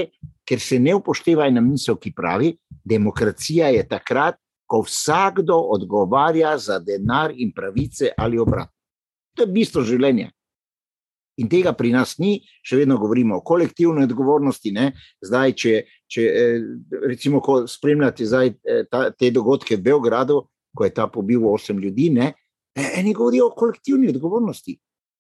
ker 0.50 0.60
se 0.60 0.80
ne 0.82 0.96
upošteva 0.98 1.46
ena 1.46 1.62
misel, 1.62 2.00
ki 2.02 2.14
pravi, 2.18 2.56
demokracija 2.86 3.70
je 3.76 3.86
takrat, 3.88 4.40
ko 4.70 4.82
vsakdo 4.86 5.58
odgovarja 5.76 6.56
za 6.58 6.80
denar 6.82 7.34
in 7.36 7.52
pravice 7.54 8.10
ali 8.18 8.40
obrat. 8.42 8.70
To 9.38 9.46
je 9.46 9.54
bistvo 9.54 9.84
življenja. 9.86 10.30
In 11.40 11.48
tega 11.50 11.72
pri 11.74 11.94
nas 11.94 12.18
ni, 12.20 12.40
še 12.66 12.82
vedno 12.82 12.98
govorimo 13.00 13.38
o 13.38 13.46
kolektivni 13.46 14.04
odgovornosti. 14.04 14.74
Ne? 14.76 14.90
Zdaj, 15.24 15.54
če, 15.62 15.74
če 16.12 16.26
eh, 16.42 16.66
recimo, 17.08 17.40
ko 17.46 17.62
spremljate 17.70 18.28
zdaj, 18.28 18.52
eh, 18.60 18.84
ta, 18.92 19.08
te 19.16 19.30
dogodke 19.32 19.78
v 19.78 19.86
Beogradu, 19.86 20.42
ko 20.76 20.86
je 20.86 20.94
ta 20.94 21.08
pobil 21.08 21.46
osem 21.48 21.80
ljudi, 21.80 22.10
ne? 22.18 22.34
eni 22.80 23.14
govorijo 23.14 23.50
o 23.50 23.56
kolektivni 23.58 24.12
odgovornosti 24.12 24.76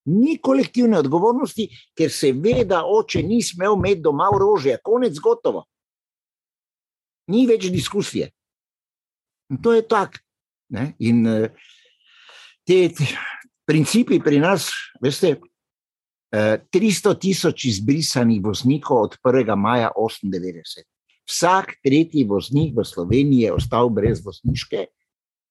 ni 0.06 0.38
kolektivne 0.42 1.00
odgovornosti, 1.00 1.68
ker 1.98 2.12
se 2.12 2.32
ve, 2.32 2.64
da 2.66 2.84
oče 2.86 3.24
ni 3.24 3.42
smel 3.44 3.76
imeti 3.78 4.02
doma 4.02 4.30
orožja, 4.36 4.78
konec 4.84 5.20
gotovo. 5.20 5.66
Ni 7.30 7.46
več 7.48 7.68
diskusije. 7.70 8.30
In 9.50 9.62
to 9.62 9.74
je 9.74 9.86
tako. 9.88 10.22
In 11.00 11.26
eh, 11.28 11.50
te, 12.66 12.82
te 12.94 13.06
principi 13.66 14.20
pri 14.22 14.40
nas, 14.42 14.70
veste, 15.02 15.36
300 16.30 16.70
eh, 16.70 17.20
tisoč 17.20 17.66
izbrisanih 17.66 18.42
voznikov 18.46 19.02
od 19.08 19.18
1. 19.26 19.56
maja 19.58 19.90
98. 19.98 20.86
Vsak 21.30 21.76
tretji 21.86 22.24
voznik 22.26 22.74
v 22.78 22.86
Sloveniji 22.86 23.46
je 23.46 23.54
ostal 23.54 23.90
brez 23.94 24.22
vozniške, 24.26 24.88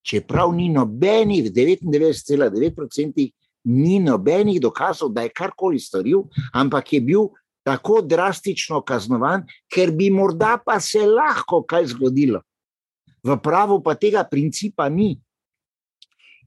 čeprav 0.02 0.50
ni 0.54 0.68
nobenih, 0.74 1.52
99,9% 1.54 3.30
ni 3.68 3.98
nobenih 4.00 4.60
dokazov, 4.60 5.12
da 5.12 5.26
je 5.26 5.34
karkoli 5.36 5.78
storil, 5.80 6.24
ampak 6.56 6.92
je 6.92 7.00
bil 7.00 7.28
tako 7.68 8.00
drastično 8.00 8.80
kaznovan, 8.80 9.44
ker 9.68 9.92
bi 9.92 10.08
morda 10.10 10.56
pa 10.64 10.80
se 10.80 11.04
lahko 11.04 11.62
kaj 11.68 11.90
zgodilo. 11.92 12.40
V 13.24 13.36
pravu 13.42 13.82
pa 13.84 13.94
tega 13.94 14.24
principa 14.24 14.88
ni. 14.88 15.18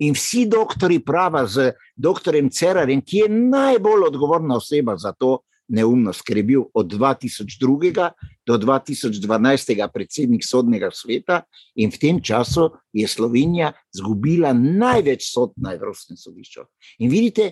In 0.02 0.16
vsi 0.18 0.48
doktori 0.50 0.98
prava 1.06 1.44
z 1.46 1.76
dr. 1.96 2.40
Cerarjem, 2.50 3.04
ki 3.06 3.18
je 3.18 3.30
najbolj 3.30 4.08
odgovorna 4.08 4.58
oseba 4.58 4.98
za 4.98 5.12
to, 5.14 5.44
neumnost, 5.72 6.24
ker 6.28 6.38
je 6.42 6.44
bil 6.44 6.64
od 6.78 6.92
2002 6.92 8.10
do 8.48 8.58
2012 8.60 9.88
predsednik 9.94 10.46
sodnega 10.46 10.92
sveta, 10.92 11.42
in 11.76 11.92
v 11.92 11.98
tem 11.98 12.22
času 12.22 12.70
je 12.94 13.08
Slovenija 13.08 13.72
izgubila 13.96 14.54
največ 14.54 15.32
sod 15.32 15.56
na 15.58 15.74
Evropskem 15.74 16.18
sodišču. 16.18 16.68
In 17.00 17.10
vidite, 17.10 17.52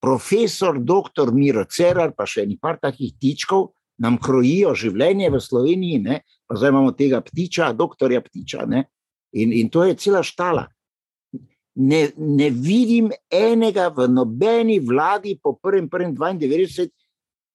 profesor 0.00 0.80
dr. 0.80 1.32
Miro 1.32 1.64
Cerar, 1.68 2.14
pa 2.16 2.24
še 2.26 2.46
nekaj 2.48 2.80
takih 2.80 3.14
tičkov, 3.20 3.70
nam 4.00 4.16
krojijo 4.16 4.72
življenje 4.74 5.28
v 5.28 5.40
Sloveniji, 5.44 6.00
ne? 6.00 6.22
pa 6.48 6.56
zdaj 6.56 6.72
imamo 6.72 6.92
tega 6.96 7.20
ptiča, 7.20 7.72
doktorja 7.76 8.22
ptiča. 8.24 8.64
In, 9.36 9.52
in 9.52 9.68
to 9.70 9.84
je 9.84 9.94
cela 10.00 10.24
štala. 10.24 10.66
Ne, 11.80 12.00
ne 12.16 12.48
vidim 12.50 13.12
enega 13.30 13.86
v 13.94 14.08
nobeni 14.10 14.80
vladi 14.82 15.36
po 15.38 15.52
1.1.92, 15.54 16.88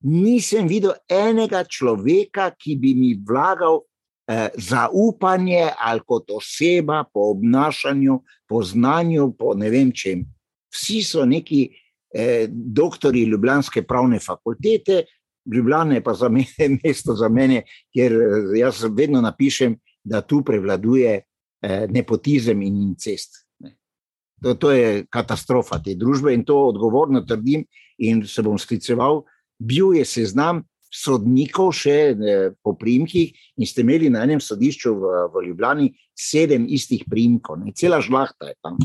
nisem 0.05 0.69
videl 0.69 0.95
enega 1.09 1.63
človeka, 1.65 2.51
ki 2.57 2.77
bi 2.77 2.93
mi 2.97 3.13
vlagal 3.17 3.81
eh, 4.29 4.49
zaupanje 4.57 5.65
ali 5.77 6.05
kot 6.05 6.31
oseba 6.31 7.03
po 7.13 7.31
obnašanju, 7.33 8.19
po 8.47 8.63
znanju, 8.63 9.33
po 9.37 9.53
ne 9.57 9.69
vem 9.69 9.91
čem. 9.91 10.25
Vsi 10.73 11.01
so 11.03 11.25
neki 11.25 11.67
eh, 12.13 12.47
doktori 12.49 13.25
Ljubljanske 13.25 13.85
pravne 13.87 14.19
fakultete, 14.19 15.03
Ljubljana 15.45 15.93
je 15.93 16.03
pa 16.03 16.13
za 16.13 16.29
mene 16.35 16.79
mesto 16.83 17.15
za 17.15 17.29
mene, 17.29 17.63
ker 17.93 18.13
eh, 18.13 18.59
jaz 18.59 18.83
vedno 18.89 19.21
napišem, 19.21 19.77
da 20.03 20.21
tu 20.21 20.43
prevladuje 20.43 21.21
eh, 21.61 21.87
nepotizem 21.89 22.61
in 22.61 22.81
incest. 22.81 23.45
To, 24.43 24.53
to 24.53 24.71
je 24.71 25.05
katastrofa 25.09 25.79
te 25.81 25.95
družbe 25.95 26.33
in 26.33 26.43
to 26.45 26.57
odgovorno 26.67 27.21
trdim 27.25 27.63
in 27.97 28.25
se 28.27 28.43
bom 28.43 28.59
skliceval 28.59 29.23
bil 29.59 29.93
je 29.95 30.05
seznam 30.05 30.63
sodnikov, 30.95 31.73
še 31.75 32.15
po 32.63 32.75
primkih, 32.79 33.33
in 33.59 33.67
ste 33.67 33.83
imeli 33.83 34.09
na 34.11 34.23
enem 34.23 34.39
sodišču 34.39 34.93
v, 34.95 35.15
v 35.33 35.47
Ljubljani 35.49 35.89
sedem 36.15 36.67
istih 36.71 37.03
primkov, 37.09 37.59
ne? 37.63 37.75
cela 37.75 37.99
žlahta 38.03 38.51
je 38.51 38.55
tam. 38.63 38.77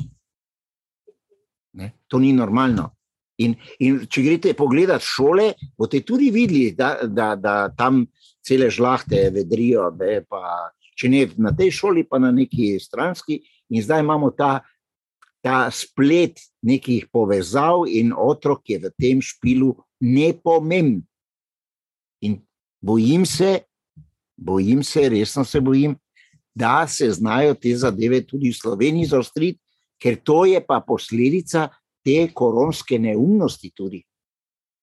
Ne? 1.78 1.92
To 2.10 2.18
ni 2.18 2.32
normalno. 2.34 2.90
In, 3.40 3.54
in 3.80 4.02
če 4.10 4.24
greste 4.26 4.52
pogledat 4.58 5.04
šole, 5.06 5.52
boste 5.78 6.02
tudi 6.04 6.28
videli, 6.34 6.74
da, 6.76 7.06
da, 7.06 7.32
da 7.38 7.70
tam 7.76 8.02
cele 8.44 8.68
žlahte 8.72 9.30
vedrijo. 9.32 9.88
Ne, 9.96 10.20
pa, 10.28 10.72
če 10.98 11.08
ne 11.08 11.24
na 11.40 11.54
tej 11.56 11.72
šoli, 11.78 12.04
pa 12.08 12.20
na 12.20 12.32
neki 12.34 12.74
stranski. 12.82 13.38
In 13.72 13.86
zdaj 13.86 14.02
imamo 14.04 14.32
ta, 14.36 14.58
ta 15.40 15.62
splet 15.72 16.42
nekih 16.66 17.08
povezav, 17.12 17.86
in 17.88 18.12
otrok 18.12 18.74
je 18.74 18.82
v 18.82 18.92
tem 18.98 19.22
špilu 19.24 19.72
nepomemben. 20.00 21.02
In 22.20 22.40
bojim 22.80 23.26
se, 23.26 23.60
bojim 24.36 24.82
se, 24.84 25.08
resno 25.08 25.44
se 25.44 25.60
bojim, 25.60 25.96
da 26.54 26.86
se 26.86 27.10
znajo 27.10 27.54
te 27.54 27.76
zadeve 27.76 28.22
tudi 28.26 28.50
v 28.50 28.56
Sloveniji 28.56 29.12
zaostriti, 29.12 29.60
ker 30.00 30.16
to 30.24 30.44
je 30.44 30.60
pa 30.66 30.80
posledica 30.86 31.68
te 32.04 32.28
koronske 32.34 32.98
neumnosti. 32.98 33.70
Tudi. 33.76 34.02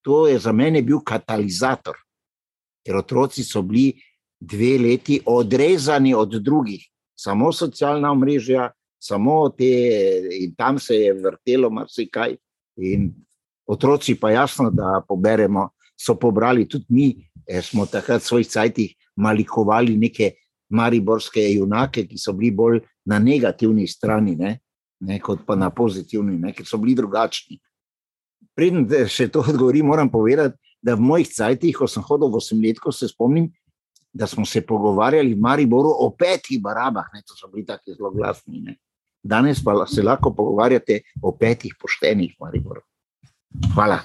To 0.05 0.27
je 0.27 0.39
za 0.39 0.53
mene 0.53 0.81
bil 0.81 1.01
katalizator, 1.03 1.97
ker 2.85 2.95
otroci 2.95 3.43
so 3.43 3.61
bili 3.61 3.97
dve 4.39 4.77
leti 4.79 5.19
odrezani 5.25 6.13
od 6.13 6.37
drugih, 6.41 6.85
samo 7.17 7.51
socialna 7.51 8.13
mreža, 8.15 8.69
samo 8.99 9.49
te, 9.49 9.69
in 10.39 10.53
tam 10.55 10.79
se 10.79 10.95
je 10.95 11.13
vrtelo 11.13 11.69
marsikaj. 11.69 12.37
In 12.77 13.09
otroci, 13.67 14.15
pa 14.15 14.31
jasno, 14.31 14.69
da 14.71 15.01
poberemo, 15.07 15.69
so 15.97 16.15
pobrali 16.15 16.67
tudi 16.67 16.85
mi, 16.89 17.07
eh, 17.47 17.61
smo 17.61 17.85
takrat 17.85 18.21
v 18.21 18.25
svojih 18.25 18.47
cajtih 18.47 18.93
malikovali 19.15 19.97
neke 19.97 20.31
mariborske 20.69 21.41
junake, 21.53 22.05
ki 22.07 22.17
so 22.17 22.33
bili 22.33 22.51
bolj 22.51 22.79
na 23.05 23.19
negativni 23.19 23.87
strani. 23.87 24.35
Ne? 24.35 24.59
ne, 24.99 25.19
kot 25.19 25.45
pa 25.45 25.55
na 25.55 25.69
pozitivni, 25.73 26.37
ne, 26.41 26.53
ker 26.55 26.65
so 26.65 26.79
bili 26.81 26.95
drugačni. 26.97 27.59
Preden 28.57 28.87
še 29.11 29.27
to 29.33 29.43
odgovorim, 29.45 29.85
moram 29.85 30.09
povedati, 30.09 30.57
da 30.81 30.95
v 30.97 31.05
mojih 31.05 31.29
cajtih, 31.29 31.75
ko 31.77 31.87
sem 31.89 32.05
hodil 32.05 32.31
v 32.33 32.39
osemletko, 32.39 32.93
se 32.93 33.09
spomnim, 33.11 33.49
da 34.13 34.27
smo 34.29 34.45
se 34.49 34.63
pogovarjali 34.65 35.35
v 35.35 35.41
Mariboru 35.41 35.91
o 36.05 36.09
petih 36.17 36.61
barabah, 36.63 37.09
ne, 37.13 37.21
to 37.27 37.37
so 37.37 37.49
bili 37.51 37.65
tako 37.67 37.93
zelo 37.93 38.11
glasni. 38.15 38.63
Ne. 38.65 38.77
Danes 39.21 39.59
pa 39.63 39.75
se 39.89 40.05
lahko 40.05 40.31
pogovarjate 40.33 41.01
o 41.21 41.33
petih 41.37 41.75
poštenih 41.77 42.37
Mariboru. 42.41 42.81
Ojalá. 43.65 44.03